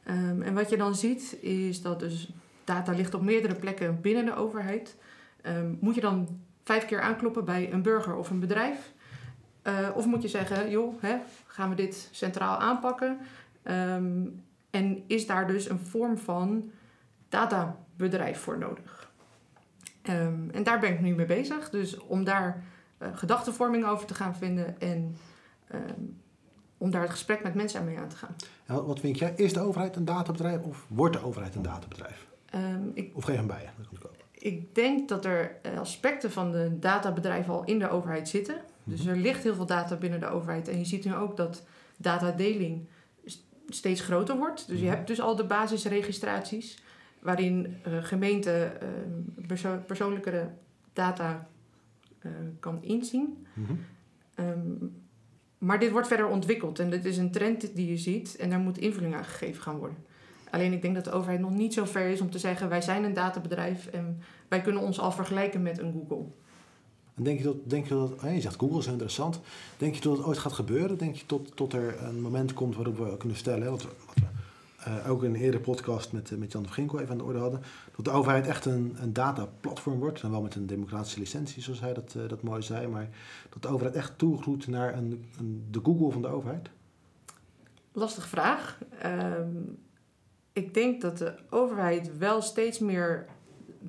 Ehm, 0.02 0.42
en 0.42 0.54
wat 0.54 0.70
je 0.70 0.76
dan 0.76 0.94
ziet 0.94 1.38
is 1.40 1.82
dat 1.82 2.00
dus 2.00 2.32
data 2.64 2.92
ligt 2.92 3.14
op 3.14 3.22
meerdere 3.22 3.54
plekken 3.54 4.00
binnen 4.00 4.24
de 4.24 4.34
overheid. 4.34 4.96
Ehm, 5.42 5.74
moet 5.80 5.94
je 5.94 6.00
dan 6.00 6.40
vijf 6.68 6.86
keer 6.86 7.00
aankloppen 7.00 7.44
bij 7.44 7.72
een 7.72 7.82
burger 7.82 8.16
of 8.16 8.30
een 8.30 8.40
bedrijf? 8.40 8.92
Eh, 9.62 9.88
of 9.94 10.06
moet 10.06 10.22
je 10.22 10.28
zeggen, 10.28 10.70
joh, 10.70 11.02
hè, 11.02 11.16
gaan 11.46 11.68
we 11.68 11.74
dit 11.74 12.08
centraal 12.12 12.58
aanpakken? 12.58 13.18
Ehm, 13.62 14.26
en 14.70 15.02
is 15.06 15.26
daar 15.26 15.46
dus 15.46 15.68
een 15.68 15.78
vorm 15.78 16.18
van 16.18 16.70
databedrijf 17.28 18.40
voor 18.40 18.58
nodig? 18.58 19.10
Ehm, 20.02 20.50
en 20.50 20.62
daar 20.62 20.78
ben 20.80 20.92
ik 20.92 21.00
nu 21.00 21.14
mee 21.14 21.26
bezig. 21.26 21.70
Dus 21.70 21.98
om 21.98 22.24
daar 22.24 22.62
eh, 22.98 23.08
gedachtenvorming 23.14 23.84
over 23.86 24.06
te 24.06 24.14
gaan 24.14 24.36
vinden 24.36 24.80
en 24.80 25.16
ehm, 25.68 26.02
om 26.78 26.90
daar 26.90 27.02
het 27.02 27.10
gesprek 27.10 27.42
met 27.42 27.54
mensen 27.54 27.80
aan 27.80 27.86
mee 27.86 27.98
aan 27.98 28.08
te 28.08 28.16
gaan. 28.16 28.36
Ja, 28.66 28.82
wat- 28.82 29.00
vind 29.00 29.18
jij? 29.18 29.32
Is 29.36 29.52
de 29.52 29.60
overheid 29.60 29.96
een 29.96 30.04
databedrijf 30.04 30.62
of 30.62 30.84
wordt 30.88 31.16
de 31.16 31.22
overheid 31.22 31.54
een 31.54 31.62
databedrijf? 31.62 32.26
Ehm, 32.50 32.88
ik 32.94 33.16
Of 33.16 33.24
geef 33.24 33.36
hem 33.36 33.46
bij 33.46 33.70
Ik 34.38 34.74
denk 34.74 35.08
dat 35.08 35.24
er 35.24 35.56
eh, 35.62 35.78
aspecten 35.78 36.30
van 36.30 36.52
de 36.52 36.78
databedrijven 36.78 37.52
al 37.52 37.64
in 37.64 37.78
de 37.78 37.88
overheid 37.90 38.28
zitten. 38.28 38.56
Dus 38.84 39.06
er 39.06 39.16
ligt 39.16 39.42
heel 39.42 39.54
veel 39.54 39.66
data 39.66 39.96
binnen 39.96 40.20
de 40.20 40.26
overheid. 40.28 40.68
En 40.68 40.78
je 40.78 40.84
ziet 40.84 41.04
nu 41.04 41.14
ook 41.14 41.36
dat 41.36 41.66
datadeling 41.96 42.86
steeds 43.68 44.00
groter 44.00 44.36
wordt. 44.36 44.68
Dus 44.68 44.78
je 44.78 44.84
Mhm. 44.86 44.94
hebt 44.94 45.06
dus 45.06 45.20
al 45.20 45.36
de 45.36 45.44
basisregistraties... 45.44 46.82
waarin 47.20 47.76
eh 47.82 47.92
gemeente 48.04 48.52
eh, 48.80 48.88
perso- 49.46 49.82
persoonlijke 49.86 50.48
data 50.92 51.48
eh, 52.18 52.30
kan 52.60 52.82
inzien. 52.82 53.46
Mhm. 53.54 53.72
Ehm, 54.34 54.58
maar 55.58 55.78
dit 55.78 55.90
wordt 55.90 56.06
verder 56.08 56.26
ontwikkeld 56.26 56.78
en 56.78 56.90
dit 56.90 57.04
is 57.04 57.16
een 57.16 57.30
trend 57.30 57.74
die 57.76 57.88
je 57.90 57.96
ziet 57.96 58.36
en 58.36 58.50
daar 58.50 58.58
moet 58.58 58.78
invulling 58.78 59.14
aan 59.14 59.24
gegeven 59.24 59.62
gaan 59.62 59.78
worden. 59.78 59.96
Alleen 60.50 60.72
ik 60.72 60.82
denk 60.82 60.94
dat 60.94 61.04
de 61.04 61.12
overheid 61.12 61.40
nog 61.40 61.50
niet 61.50 61.74
zo 61.74 61.84
ver 61.84 62.08
is 62.08 62.20
om 62.20 62.30
te 62.30 62.38
zeggen 62.38 62.68
wij 62.68 62.80
zijn 62.80 63.04
een 63.04 63.14
databedrijf 63.14 63.86
en 63.86 64.22
wij 64.48 64.60
kunnen 64.60 64.82
ons 64.82 65.00
al 65.00 65.12
vergelijken 65.12 65.62
met 65.62 65.78
een 65.78 65.92
Google. 65.92 66.26
En 67.14 67.24
denk 67.24 67.38
je 67.38 67.44
dat, 67.44 67.56
denk 67.64 67.86
je 67.86 67.94
dat 67.94 68.32
je 68.32 68.40
zegt 68.40 68.58
Google 68.58 68.78
is 68.78 68.86
interessant. 68.86 69.40
Denk 69.76 69.94
je 69.94 70.00
dat 70.00 70.16
het 70.16 70.26
ooit 70.26 70.38
gaat 70.38 70.52
gebeuren? 70.52 70.98
Denk 70.98 71.16
je 71.16 71.26
tot, 71.26 71.56
tot 71.56 71.72
er 71.72 72.02
een 72.02 72.20
moment 72.20 72.52
komt 72.52 72.76
waarop 72.76 72.98
we 72.98 73.16
kunnen 73.16 73.36
stellen, 73.36 73.62
hè, 73.62 73.70
wat 73.70 73.82
we, 73.82 73.88
wat 74.06 74.14
we 74.14 74.26
eh, 74.78 75.10
ook 75.10 75.22
in 75.22 75.34
een 75.34 75.40
eerdere 75.40 75.62
podcast 75.62 76.12
met, 76.12 76.30
eh, 76.30 76.38
met 76.38 76.52
Jan 76.52 76.62
de 76.62 76.68
Ginkel 76.68 76.98
even 77.00 77.10
aan 77.10 77.18
de 77.18 77.24
orde 77.24 77.38
hadden, 77.38 77.62
dat 77.96 78.04
de 78.04 78.10
overheid 78.10 78.46
echt 78.46 78.64
een, 78.64 78.96
een 79.00 79.12
dataplatform 79.12 79.98
wordt. 79.98 80.20
Dan 80.20 80.30
wel 80.30 80.42
met 80.42 80.54
een 80.54 80.66
democratische 80.66 81.18
licentie, 81.18 81.62
zoals 81.62 81.80
hij 81.80 81.94
dat, 81.94 82.14
eh, 82.14 82.28
dat 82.28 82.42
mooi 82.42 82.62
zei. 82.62 82.86
Maar 82.86 83.08
dat 83.50 83.62
de 83.62 83.68
overheid 83.68 83.96
echt 83.96 84.18
toegroeit 84.18 84.66
naar 84.66 84.96
een, 84.96 85.24
een, 85.38 85.66
de 85.70 85.80
Google 85.82 86.10
van 86.10 86.22
de 86.22 86.28
overheid. 86.28 86.70
Lastige 87.92 88.28
vraag. 88.28 88.78
Ehm, 88.98 89.46
ik 90.58 90.74
denk 90.74 91.00
dat 91.00 91.18
de 91.18 91.34
overheid 91.50 92.18
wel 92.18 92.42
steeds 92.42 92.78
meer 92.78 93.26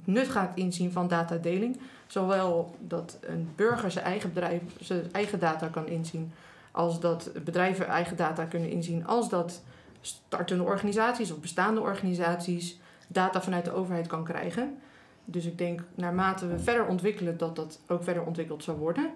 nut 0.03 0.27
gaat 0.27 0.51
inzien 0.55 0.91
van 0.91 1.07
datadeling. 1.07 1.79
Zowel 2.07 2.75
dat 2.79 3.17
een 3.21 3.49
burger 3.55 3.91
zijn 3.91 4.05
eigen 4.05 4.33
bedrijf 4.33 4.61
zijn 4.79 5.11
eigen 5.11 5.39
data 5.39 5.67
kan 5.67 5.87
inzien, 5.87 6.31
als 6.71 6.99
dat 6.99 7.31
bedrijven 7.43 7.87
eigen 7.87 8.17
data 8.17 8.45
kunnen 8.45 8.69
inzien, 8.69 9.07
als 9.07 9.29
dat 9.29 9.61
startende 10.01 10.63
organisaties 10.63 11.31
of 11.31 11.39
bestaande 11.39 11.81
organisaties 11.81 12.79
data 13.07 13.41
vanuit 13.41 13.65
de 13.65 13.73
overheid 13.73 14.07
kan 14.07 14.23
krijgen. 14.23 14.77
Dus 15.25 15.45
ik 15.45 15.57
denk 15.57 15.81
naarmate 15.95 16.47
we 16.47 16.59
verder 16.59 16.85
ontwikkelen 16.85 17.37
dat 17.37 17.55
dat 17.55 17.79
ook 17.87 18.03
verder 18.03 18.23
ontwikkeld 18.23 18.63
zal 18.63 18.75
worden. 18.75 19.11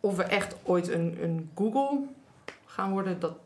Of 0.00 0.16
we 0.16 0.22
echt 0.22 0.56
ooit 0.62 0.88
een, 0.88 1.18
een 1.22 1.50
Google 1.54 1.98
gaan 2.64 2.90
worden, 2.90 3.20
dat 3.20 3.36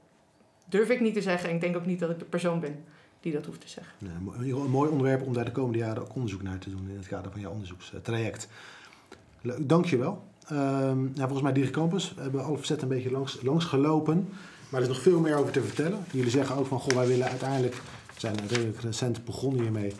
durf 0.68 0.88
ik 0.88 1.00
niet 1.00 1.14
te 1.14 1.22
zeggen. 1.22 1.48
En 1.48 1.54
ik 1.54 1.60
denk 1.60 1.76
ook 1.76 1.86
niet 1.86 1.98
dat 1.98 2.10
ik 2.10 2.18
de 2.18 2.24
persoon 2.24 2.60
ben 2.60 2.84
die 3.20 3.32
dat 3.32 3.46
hoeft 3.46 3.60
te 3.60 3.68
zeggen. 3.68 3.94
Een 4.00 4.70
mooi 4.70 4.90
onderwerp 4.90 5.22
om 5.22 5.32
daar 5.32 5.44
de 5.44 5.52
komende 5.52 5.78
jaren 5.78 6.02
ook 6.02 6.14
onderzoek 6.14 6.42
naar 6.42 6.58
te 6.58 6.70
doen 6.70 6.88
in 6.88 6.96
het 6.96 7.06
kader 7.06 7.32
van 7.32 7.40
jouw 7.40 7.50
onderzoekstraject. 7.50 8.48
Leuk, 9.40 9.68
dankjewel. 9.68 10.22
Ehm 10.48 11.04
ja, 11.14 11.22
volgens 11.22 11.42
mij 11.42 11.52
DigiCampus 11.52 12.14
we 12.14 12.22
hebben 12.22 12.44
alle 12.44 12.58
facetten 12.58 12.88
een 12.88 12.94
beetje 12.94 13.10
langs, 13.10 13.42
langs 13.42 13.64
gelopen. 13.64 14.28
Maar 14.68 14.80
er 14.80 14.88
is 14.88 14.94
nog 14.94 15.02
veel 15.02 15.20
meer 15.20 15.36
over 15.36 15.52
te 15.52 15.62
vertellen. 15.62 16.04
Jullie 16.12 16.30
zeggen 16.30 16.56
ook 16.56 16.66
van, 16.66 16.80
goh, 16.80 16.94
wij 16.94 17.06
willen 17.06 17.28
uiteindelijk, 17.28 17.74
we 18.14 18.20
zijn 18.20 18.36
redelijk 18.48 18.80
recent 18.80 19.24
begonnen 19.24 19.62
hiermee, 19.62 19.92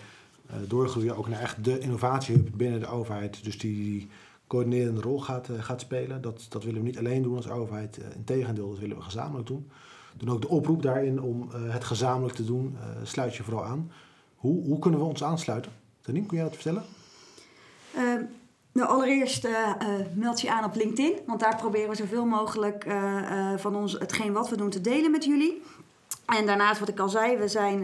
eh 0.46 0.56
doorgroeien 0.68 1.16
ook 1.16 1.28
naar 1.28 1.40
echt 1.40 1.64
de 1.64 1.78
innovatiehub 1.78 2.48
binnen 2.54 2.80
de 2.80 2.86
overheid. 2.86 3.44
Dus 3.44 3.58
die, 3.58 3.74
die 3.74 4.08
coördinerende 4.46 5.00
rol 5.00 5.20
gaat, 5.20 5.48
eh, 5.48 5.62
gaat 5.62 5.80
spelen. 5.80 6.22
Dat, 6.22 6.46
dat 6.48 6.64
willen 6.64 6.80
we 6.80 6.86
niet 6.86 6.98
alleen 6.98 7.22
doen 7.22 7.36
als 7.36 7.48
overheid. 7.48 7.98
Eh, 7.98 8.16
Integendeel, 8.16 8.70
dat 8.70 8.78
willen 8.78 8.96
we 8.96 9.02
gezamenlijk 9.02 9.46
doen. 9.46 9.70
Doen 10.16 10.30
ook 10.30 10.40
de 10.40 10.48
oproep 10.48 10.82
daarin 10.82 11.22
om 11.22 11.48
eh, 11.52 11.72
het 11.72 11.84
gezamenlijk 11.84 12.34
te 12.34 12.44
doen. 12.44 12.76
Eh, 12.80 12.86
sluit 13.02 13.34
je 13.34 13.42
vooral 13.42 13.64
aan. 13.64 13.92
Hoe, 14.36 14.64
hoe 14.64 14.78
kunnen 14.78 15.00
we 15.00 15.06
ons 15.06 15.24
aansluiten? 15.24 15.72
Tanien, 16.00 16.26
kun 16.26 16.36
jij 16.36 16.46
dat 16.46 16.54
vertellen? 16.54 16.84
Ehm, 17.94 18.22
nou, 18.72 18.88
allereerst 18.88 19.44
eh, 19.44 19.70
meld 20.14 20.40
je 20.40 20.52
aan 20.52 20.64
op 20.64 20.74
LinkedIn, 20.74 21.18
want 21.26 21.40
daar 21.40 21.56
proberen 21.56 21.88
we 21.88 21.96
zoveel 21.96 22.24
mogelijk 22.24 22.86
van 23.56 23.76
ons 23.76 23.92
hetgeen 23.92 24.32
wat 24.32 24.48
we 24.48 24.56
doen 24.56 24.70
te 24.70 24.80
delen 24.80 25.10
met 25.10 25.24
jullie. 25.24 25.62
En 26.26 26.46
daarnaast, 26.46 26.80
wat 26.80 26.88
ik 26.88 26.98
al 26.98 27.08
zei, 27.08 27.36
we 27.36 27.48
zijn 27.48 27.82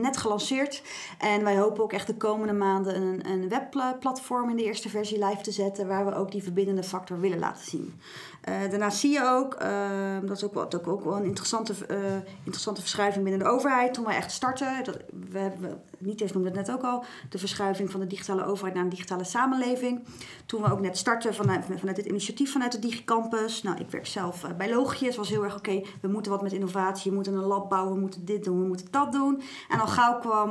net 0.00 0.16
gelanceerd. 0.16 0.82
En 1.18 1.44
wij 1.44 1.58
hopen 1.58 1.82
ook 1.82 1.92
echt 1.92 2.06
de 2.06 2.16
komende 2.16 2.52
maanden 2.52 2.96
een, 2.96 3.30
een 3.30 3.48
webplatform 3.48 4.50
in 4.50 4.56
de 4.56 4.64
eerste 4.64 4.88
versie 4.88 5.24
live 5.24 5.42
te 5.42 5.52
zetten. 5.52 5.86
Waar 5.86 6.06
we 6.06 6.14
ook 6.14 6.30
die 6.30 6.42
verbindende 6.42 6.82
factor 6.82 7.20
willen 7.20 7.38
laten 7.38 7.64
zien. 7.64 8.00
Eh, 8.44 8.70
daarnaast 8.70 8.98
zie 8.98 9.12
je 9.12 9.24
ook, 9.24 9.54
eh, 9.54 10.18
dat 10.22 10.36
is 10.36 10.44
ook 10.44 10.54
wel, 10.54 10.72
ook, 10.86 11.04
wel 11.04 11.16
een 11.16 11.24
interessante, 11.24 11.74
eh, 11.86 11.96
interessante 12.38 12.80
verschuiving 12.80 13.24
binnen 13.24 13.42
de 13.42 13.50
overheid. 13.50 13.94
Toen 13.94 14.04
wij 14.04 14.16
echt 14.16 14.30
starten, 14.30 14.84
dat, 14.84 14.96
we 15.30 15.38
hebben, 15.38 15.82
Nietes 15.98 16.32
noemde 16.32 16.48
het 16.48 16.56
net 16.56 16.70
ook 16.76 16.82
al, 16.82 17.04
de 17.28 17.38
verschuiving 17.38 17.90
van 17.90 18.00
de 18.00 18.06
digitale 18.06 18.44
overheid 18.44 18.74
naar 18.74 18.84
een 18.84 18.90
digitale 18.90 19.24
samenleving. 19.24 20.04
Toen 20.46 20.62
we 20.62 20.72
ook 20.72 20.80
net 20.80 20.96
startten 20.96 21.34
vanuit, 21.34 21.64
vanuit 21.78 21.96
dit 21.96 22.06
initiatief 22.06 22.52
vanuit 22.52 22.72
de 22.72 22.78
DigiCampus. 22.78 23.62
Nou, 23.62 23.78
ik 23.78 23.90
werk 23.90 24.06
zelf 24.06 24.44
eh, 24.44 24.50
bij 24.56 24.70
Logië. 24.70 25.06
Het 25.06 25.16
was 25.16 25.28
heel 25.28 25.44
erg 25.44 25.56
oké, 25.56 25.82
we 26.00 26.08
moeten 26.08 26.32
wat 26.32 26.42
met 26.42 26.52
innovatie, 26.52 27.10
we 27.10 27.16
moeten 27.16 27.34
een 27.34 27.44
lab 27.44 27.68
bouwen, 27.68 27.94
we 27.94 28.00
moeten 28.00 28.24
dit 28.24 28.44
doen, 28.44 28.60
we 28.60 28.66
moeten 28.66 28.86
dat 28.90 29.12
doen. 29.12 29.42
En 29.68 29.80
al 29.80 29.86
gauw 29.86 30.18
kwam 30.18 30.50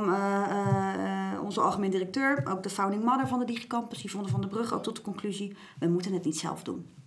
onze 1.42 1.60
algemeen 1.60 1.90
directeur, 1.90 2.46
ook 2.48 2.62
de 2.62 2.70
founding 2.70 3.04
mother 3.04 3.28
van 3.28 3.38
de 3.38 3.44
DigiCampus, 3.44 4.02
Yvonne 4.02 4.28
van 4.28 4.40
der 4.40 4.50
Brug, 4.50 4.74
ook 4.74 4.82
tot 4.82 4.96
de 4.96 5.02
conclusie, 5.02 5.56
we 5.78 5.86
moeten 5.86 6.12
het 6.12 6.24
niet 6.24 6.38
zelf 6.38 6.62
doen. 6.62 7.03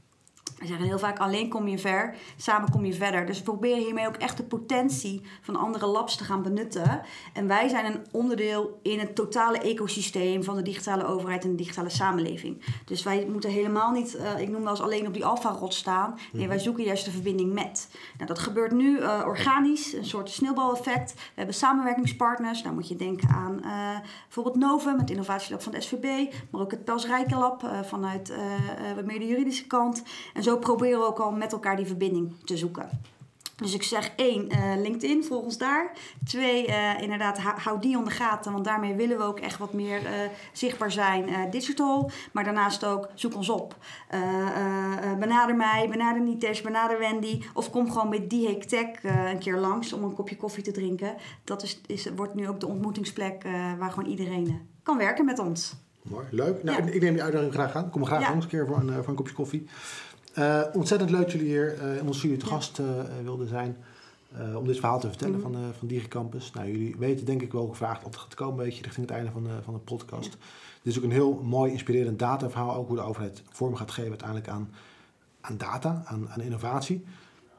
We 0.58 0.66
zeggen 0.66 0.86
heel 0.86 1.00
vaak, 1.00 1.20
alleen 1.20 1.50
kom 1.50 1.68
je 1.68 1.78
ver, 1.78 2.16
samen 2.38 2.72
kom 2.72 2.86
je 2.86 2.94
verder. 2.94 3.26
Dus 3.26 3.38
we 3.38 3.44
proberen 3.44 3.84
hiermee 3.84 4.08
ook 4.08 4.16
echt 4.16 4.38
de 4.38 4.44
potentie 4.44 5.22
van 5.42 5.56
andere 5.56 5.86
labs 5.86 6.16
te 6.16 6.24
gaan 6.24 6.42
benutten. 6.42 7.02
En 7.34 7.48
wij 7.48 7.68
zijn 7.68 7.86
een 7.86 8.06
onderdeel 8.12 8.80
in 8.82 9.00
het 9.00 9.16
totale 9.16 9.58
ecosysteem 9.58 10.44
van 10.44 10.56
de 10.56 10.62
digitale 10.62 11.06
overheid 11.06 11.44
en 11.44 11.50
de 11.50 11.56
digitale 11.56 11.90
samenleving. 11.90 12.62
Dus 12.86 13.04
wij 13.04 13.28
moeten 13.32 13.50
helemaal 13.50 13.92
niet, 13.92 14.16
eh, 14.16 14.40
ik 14.40 14.50
noem 14.50 14.62
wel 14.62 14.70
eens 14.70 14.82
alleen 14.82 15.08
op 15.08 15.14
die 15.14 15.26
alfa-rot 15.26 15.74
staan. 15.74 16.20
Nee, 16.32 16.48
wij 16.48 16.60
zoeken 16.60 16.84
juist 16.84 17.06
de 17.06 17.12
verbinding 17.12 17.54
met. 17.54 17.90
Nou, 18.16 18.28
dat 18.28 18.40
gebeurt 18.40 18.72
nu 18.72 19.00
eh, 19.00 19.22
organisch, 19.26 19.94
een 19.94 20.06
soort 20.06 20.30
sneeuwbaleffect. 20.30 21.14
We 21.14 21.20
hebben 21.36 21.56
samenwerkingspartners. 21.56 22.62
Nou 22.62 22.76
moet 22.76 22.88
je 22.88 22.96
denken 22.96 23.30
aan 23.30 23.64
eh, 23.64 24.08
bijvoorbeeld 24.24 24.56
Novum, 24.56 25.00
het 25.00 25.10
innovatielab 25.10 25.64
van 25.64 25.72
de 25.72 25.82
SVB. 25.82 26.34
Maar 26.52 26.62
ook 26.62 26.72
het 26.72 26.84
Pels 26.84 27.06
Rijkenlab 27.06 27.70
vanuit 27.84 28.34
wat 28.96 29.06
meer 29.06 29.20
de 29.20 29.28
juridische 29.28 29.68
kant. 29.68 30.04
En 30.34 30.44
zo 30.48 30.58
proberen 30.58 31.00
we 31.00 31.06
ook 31.06 31.20
al 31.20 31.32
met 31.32 31.52
elkaar 31.52 31.76
die 31.76 31.86
verbinding 31.86 32.36
te 32.46 32.58
zoeken. 32.58 32.90
Dus 33.56 33.74
ik 33.74 33.84
zeg 33.84 34.12
één, 34.16 34.50
eh, 34.50 34.82
LinkedIn, 34.82 35.24
volg 35.24 35.44
ons 35.44 35.58
daar. 35.58 35.92
Twee, 36.26 36.68
eh, 36.68 37.02
inderdaad, 37.02 37.38
hou, 37.40 37.80
die 37.80 37.98
onder 37.98 38.14
de 38.14 38.20
gaten, 38.20 38.52
want 38.52 38.66
daarmee 38.66 38.96
willen 38.96 39.18
we 39.18 39.24
ook 39.24 39.40
echt 39.40 39.58
wat 39.58 39.74
meer 39.74 40.06
eh, 40.06 40.12
zichtbaar 40.54 40.92
zijn 40.92 41.50
digital. 41.50 42.12
Maar 42.32 42.44
daarnaast 42.44 42.86
ook, 42.86 43.08
zoek 43.14 43.36
ons 43.36 43.50
op. 43.50 43.76
Benader 45.20 45.56
mij, 45.56 45.88
benader 45.90 46.22
Nitesh, 46.22 46.62
benader 46.62 47.00
Wendy. 47.00 47.42
Of 47.54 47.70
kom 47.70 47.92
gewoon 47.92 48.10
bij 48.10 48.28
Die 48.28 48.58
Tech 48.58 49.04
eh, 49.04 49.30
een 49.30 49.40
keer 49.40 49.58
langs 49.58 49.94
om 49.94 50.04
een 50.04 50.14
kopje 50.14 50.38
koffie 50.38 50.64
te 50.64 50.72
drinken. 50.72 51.16
Dat 51.44 51.64
is, 51.64 51.82
is, 51.86 52.10
wordt 52.16 52.34
nu 52.34 52.48
ook 52.50 52.60
de 52.60 52.68
ontmoetingsplek 52.68 53.44
waar 53.80 53.92
gewoon 53.92 54.10
iedereen 54.10 54.68
kan 54.84 54.98
werken 54.98 55.26
met 55.26 55.40
ons. 55.40 55.76
Mooi, 56.02 56.26
leuk. 56.32 56.64
Nou, 56.64 56.86
Ja. 56.86 56.92
Ik 56.92 57.02
neem 57.02 57.14
die 57.14 57.24
uitdaging 57.24 57.54
graag 57.54 57.76
aan. 57.76 57.90
Kom 57.90 58.06
graag 58.06 58.22
Ja. 58.22 58.30
langs 58.30 58.44
een 58.44 58.52
keer 58.52 58.68
voor 58.68 58.78
een, 58.78 58.94
voor 58.94 59.08
een 59.08 59.16
kopje 59.16 59.34
koffie. 59.34 59.68
Eh, 60.38 60.62
ontzettend 60.74 61.10
leuk 61.10 61.22
dat 61.22 61.32
jullie 61.32 61.48
hier 61.48 61.78
eh, 61.82 61.98
in 61.98 62.08
ons 62.08 62.18
studio 62.18 62.38
te 62.38 62.46
Ja. 62.46 62.52
gast 62.52 62.80
eh, 62.80 62.86
wilden 63.24 63.48
zijn. 63.48 63.78
om 64.56 64.66
dit 64.68 64.76
verhaal 64.80 65.00
te 65.00 65.08
vertellen 65.08 65.40
Mhm. 65.40 65.52
van, 65.52 65.74
van 65.78 65.88
DigiCampus. 65.88 66.52
Nou, 66.52 66.68
jullie 66.72 66.96
weten 66.98 67.26
denk 67.26 67.42
ik 67.42 67.52
wel 67.52 67.68
gevraagd 67.68 68.06
er 68.06 68.20
gaat 68.20 68.34
komen, 68.34 68.58
een 68.60 68.66
beetje 68.66 68.84
richting 68.84 69.06
het 69.08 69.16
einde 69.16 69.32
van 69.32 69.44
de, 69.44 69.50
van 69.64 69.74
de 69.74 69.80
podcast. 69.80 70.30
Dit 70.84 70.94
is 70.94 70.98
ook 70.98 71.04
een 71.04 71.12
heel 71.12 71.42
mooi, 71.44 71.72
inspirerend 71.72 72.20
dataverhaal. 72.20 72.76
Ook 72.76 72.88
hoe 72.88 72.96
de 72.96 73.02
overheid 73.02 73.44
vorm 73.50 73.76
gaat 73.76 73.92
geven 73.92 74.10
uiteindelijk 74.10 74.50
aan, 74.50 74.70
aan 75.42 75.58
data, 75.58 76.04
aan, 76.06 76.30
aan 76.30 76.42
innovatie. 76.42 77.06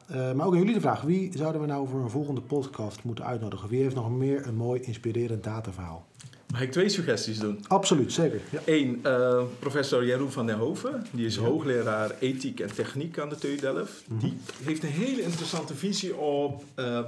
Maar 0.09 0.47
ook 0.47 0.53
aan 0.53 0.59
jullie 0.59 0.75
de 0.75 0.81
vraag, 0.81 1.01
wie 1.03 1.37
zouden 1.39 1.61
we 1.61 1.67
nou 1.67 1.89
voor 1.89 2.01
een 2.01 2.11
volgende 2.11 2.41
podcast 2.41 3.05
moeten 3.05 3.25
uitnodigen? 3.25 3.69
Wie 3.69 3.83
heeft 3.83 3.95
nog 3.95 4.11
meer 4.11 4.47
een 4.47 4.57
mooi, 4.57 4.81
inspirerend 4.81 5.45
dataverhaal? 5.45 6.07
Mag 6.53 6.61
ik 6.63 6.73
twee 6.73 6.89
suggesties 6.89 7.39
doen? 7.39 7.65
Absoluut, 7.67 8.13
zeker. 8.13 8.41
Ja. 8.51 8.61
Eén, 8.65 9.01
eh, 9.03 9.43
professor 9.59 10.05
Jeroen 10.05 10.33
van 10.33 10.47
der 10.47 10.57
Hoven. 10.57 11.07
Die 11.11 11.27
is 11.27 11.37
hoogleraar 11.37 12.11
ethiek 12.21 12.61
en 12.61 12.75
techniek 12.75 13.19
aan 13.19 13.29
de 13.29 13.37
TU 13.37 13.57
Delft. 13.57 14.05
Die 14.09 14.37
heeft 14.63 14.83
een 14.83 14.89
hele 14.89 15.23
interessante 15.23 15.75
visie 15.75 16.17
op 16.17 16.65
eh, 16.75 17.01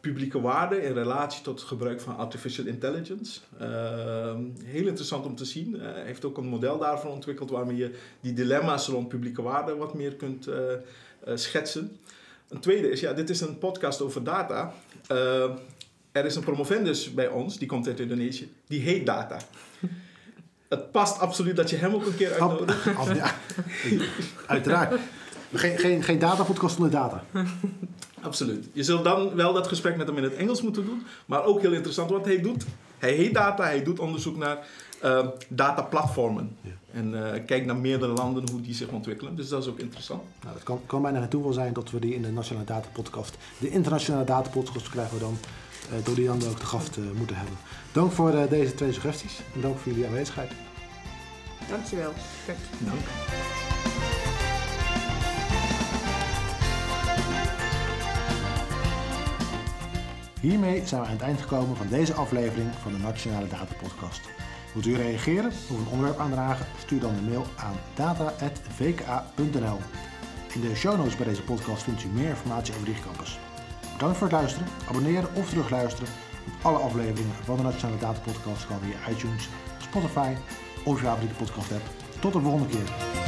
publieke 0.00 0.40
waarde 0.40 0.82
in 0.82 0.92
relatie 0.92 1.42
tot 1.42 1.58
het 1.60 1.68
gebruik 1.68 2.00
van 2.00 2.16
artificial 2.16 2.66
intelligence. 2.66 3.40
Eh, 3.58 4.34
heel 4.64 4.86
interessant 4.86 5.24
om 5.26 5.36
te 5.36 5.44
zien. 5.44 5.80
Eh, 5.80 5.92
Hij 5.92 6.04
heeft 6.04 6.24
ook 6.24 6.36
een 6.38 6.46
model 6.46 6.78
daarvan 6.78 7.10
ontwikkeld 7.10 7.50
waarmee 7.50 7.76
je 7.76 7.94
die 8.20 8.32
dilemma's 8.32 8.86
rond 8.88 9.08
publieke 9.08 9.42
waarde 9.42 9.76
wat 9.76 9.94
meer 9.94 10.14
kunt 10.14 10.48
schetsen. 11.34 11.96
Een 12.48 12.60
tweede 12.60 12.90
is, 12.90 13.00
ja, 13.00 13.12
dit 13.12 13.30
is 13.30 13.40
een 13.40 13.58
podcast 13.58 14.00
over 14.00 14.24
data. 14.24 14.74
Er 16.12 16.24
is 16.24 16.34
een 16.34 16.42
promovendus 16.42 17.14
bij 17.14 17.28
ons, 17.28 17.58
die 17.58 17.68
komt 17.68 17.86
uit 17.86 18.00
Indonesië, 18.00 18.52
die 18.66 18.80
heet 18.80 19.06
Data. 19.06 19.36
Het 20.68 20.90
past 20.90 21.18
absoluut 21.18 21.56
dat 21.56 21.70
je 21.70 21.76
hem 21.76 21.94
ook 21.94 22.06
een 22.06 22.16
keer 22.16 22.30
uitnodigt. 22.32 22.84
Ja. 23.14 23.34
Uiteraard. 24.46 25.00
Geen, 25.52 25.78
geen, 25.78 26.02
geen 26.02 26.18
datapodcast 26.18 26.74
zonder 26.74 26.92
data. 26.92 27.24
Absoluut. 28.20 28.68
Je 28.72 28.82
zult 28.82 29.04
dan 29.04 29.34
wel 29.34 29.52
dat 29.52 29.66
gesprek 29.66 29.96
met 29.96 30.06
hem 30.06 30.16
in 30.16 30.22
het 30.22 30.34
Engels 30.34 30.62
moeten 30.62 30.84
doen, 30.84 31.02
maar 31.26 31.44
ook 31.44 31.60
heel 31.60 31.72
interessant 31.72 32.10
wat 32.10 32.24
hij 32.24 32.40
doet. 32.40 32.64
Hij 32.98 33.12
heet 33.12 33.34
Data, 33.34 33.64
hij 33.64 33.82
doet 33.82 33.98
onderzoek 33.98 34.36
naar 34.36 34.66
eh, 35.00 35.26
dataplatformen. 35.48 36.56
Ja. 36.60 36.70
En 36.92 37.34
eh 37.34 37.44
kijkt 37.46 37.66
naar 37.66 37.76
meerdere 37.76 38.12
landen 38.12 38.50
hoe 38.50 38.60
die 38.60 38.74
zich 38.74 38.88
ontwikkelen. 38.88 39.36
Dus 39.36 39.48
dat 39.48 39.62
is 39.62 39.68
ook 39.68 39.78
interessant. 39.78 40.22
Nou, 40.42 40.54
het 40.54 40.62
kan, 40.62 40.80
kan 40.86 41.02
bijna 41.02 41.20
het 41.20 41.30
toeval 41.30 41.52
zijn 41.52 41.72
dat 41.72 41.90
we 41.90 41.98
die 41.98 42.14
in 42.14 42.22
de 42.22 42.32
Nationale 42.32 42.66
Datapodcast, 42.66 43.36
de 43.58 43.70
internationale 43.70 44.24
datapodcast 44.24 44.88
krijgen 44.88 45.14
we 45.14 45.20
dan, 45.20 45.38
door 46.04 46.14
die 46.14 46.26
dan 46.26 46.44
ook 46.48 46.60
de 46.60 46.66
gast 46.66 46.96
eh, 46.96 47.04
moeten 47.16 47.36
hebben. 47.36 47.56
Dank 47.92 48.12
voor 48.12 48.30
eh, 48.30 48.50
deze 48.50 48.74
twee 48.74 48.92
suggesties 48.92 49.40
en 49.54 49.60
dank 49.60 49.78
voor 49.78 49.92
jullie 49.92 50.06
aanwezigheid. 50.06 50.52
Dankjewel. 51.68 52.12
Dank. 52.78 53.00
Hiermee 60.40 60.86
zijn 60.86 61.00
we 61.00 61.06
aan 61.06 61.12
het 61.12 61.22
eind 61.22 61.40
gekomen 61.40 61.76
van 61.76 61.88
deze 61.88 62.14
aflevering 62.14 62.70
van 62.82 62.92
de 62.92 62.98
Nationale 62.98 63.48
Datapodcast. 63.48 64.20
Wilt 64.72 64.86
u 64.86 64.96
reageren 64.96 65.50
of 65.50 65.70
een 65.70 65.86
onderwerp 65.90 66.18
aandragen? 66.18 66.66
Stuur 66.78 67.00
dan 67.00 67.14
de 67.14 67.30
mail 67.30 67.46
aan 67.56 67.76
data.vka.nl. 67.94 69.78
In 70.54 70.60
de 70.60 70.74
show 70.74 70.96
notes 70.96 71.16
bij 71.16 71.26
deze 71.26 71.42
podcast 71.42 71.82
vindt 71.82 72.04
u 72.04 72.08
meer 72.08 72.28
informatie 72.28 72.74
over 72.74 72.86
DigiCampus. 72.86 73.38
Bedankt 74.02 74.22
voor 74.22 74.30
het 74.30 74.40
luisteren, 74.40 74.68
abonneren 74.88 75.28
of 75.34 75.48
terugluisteren. 75.48 76.08
Alle 76.62 76.78
afleveringen 76.78 77.34
van 77.44 77.56
de 77.56 77.62
Nationale 77.62 77.98
Datapodcast 77.98 78.66
kan 78.66 78.78
via 78.80 79.10
iTunes, 79.10 79.48
Spotify 79.78 80.34
of 80.84 81.00
je 81.00 81.06
favoriete 81.06 81.34
podcast 81.34 81.72
app. 81.72 81.82
Tot 82.20 82.32
de 82.32 82.40
volgende 82.40 82.68
keer. 82.68 83.21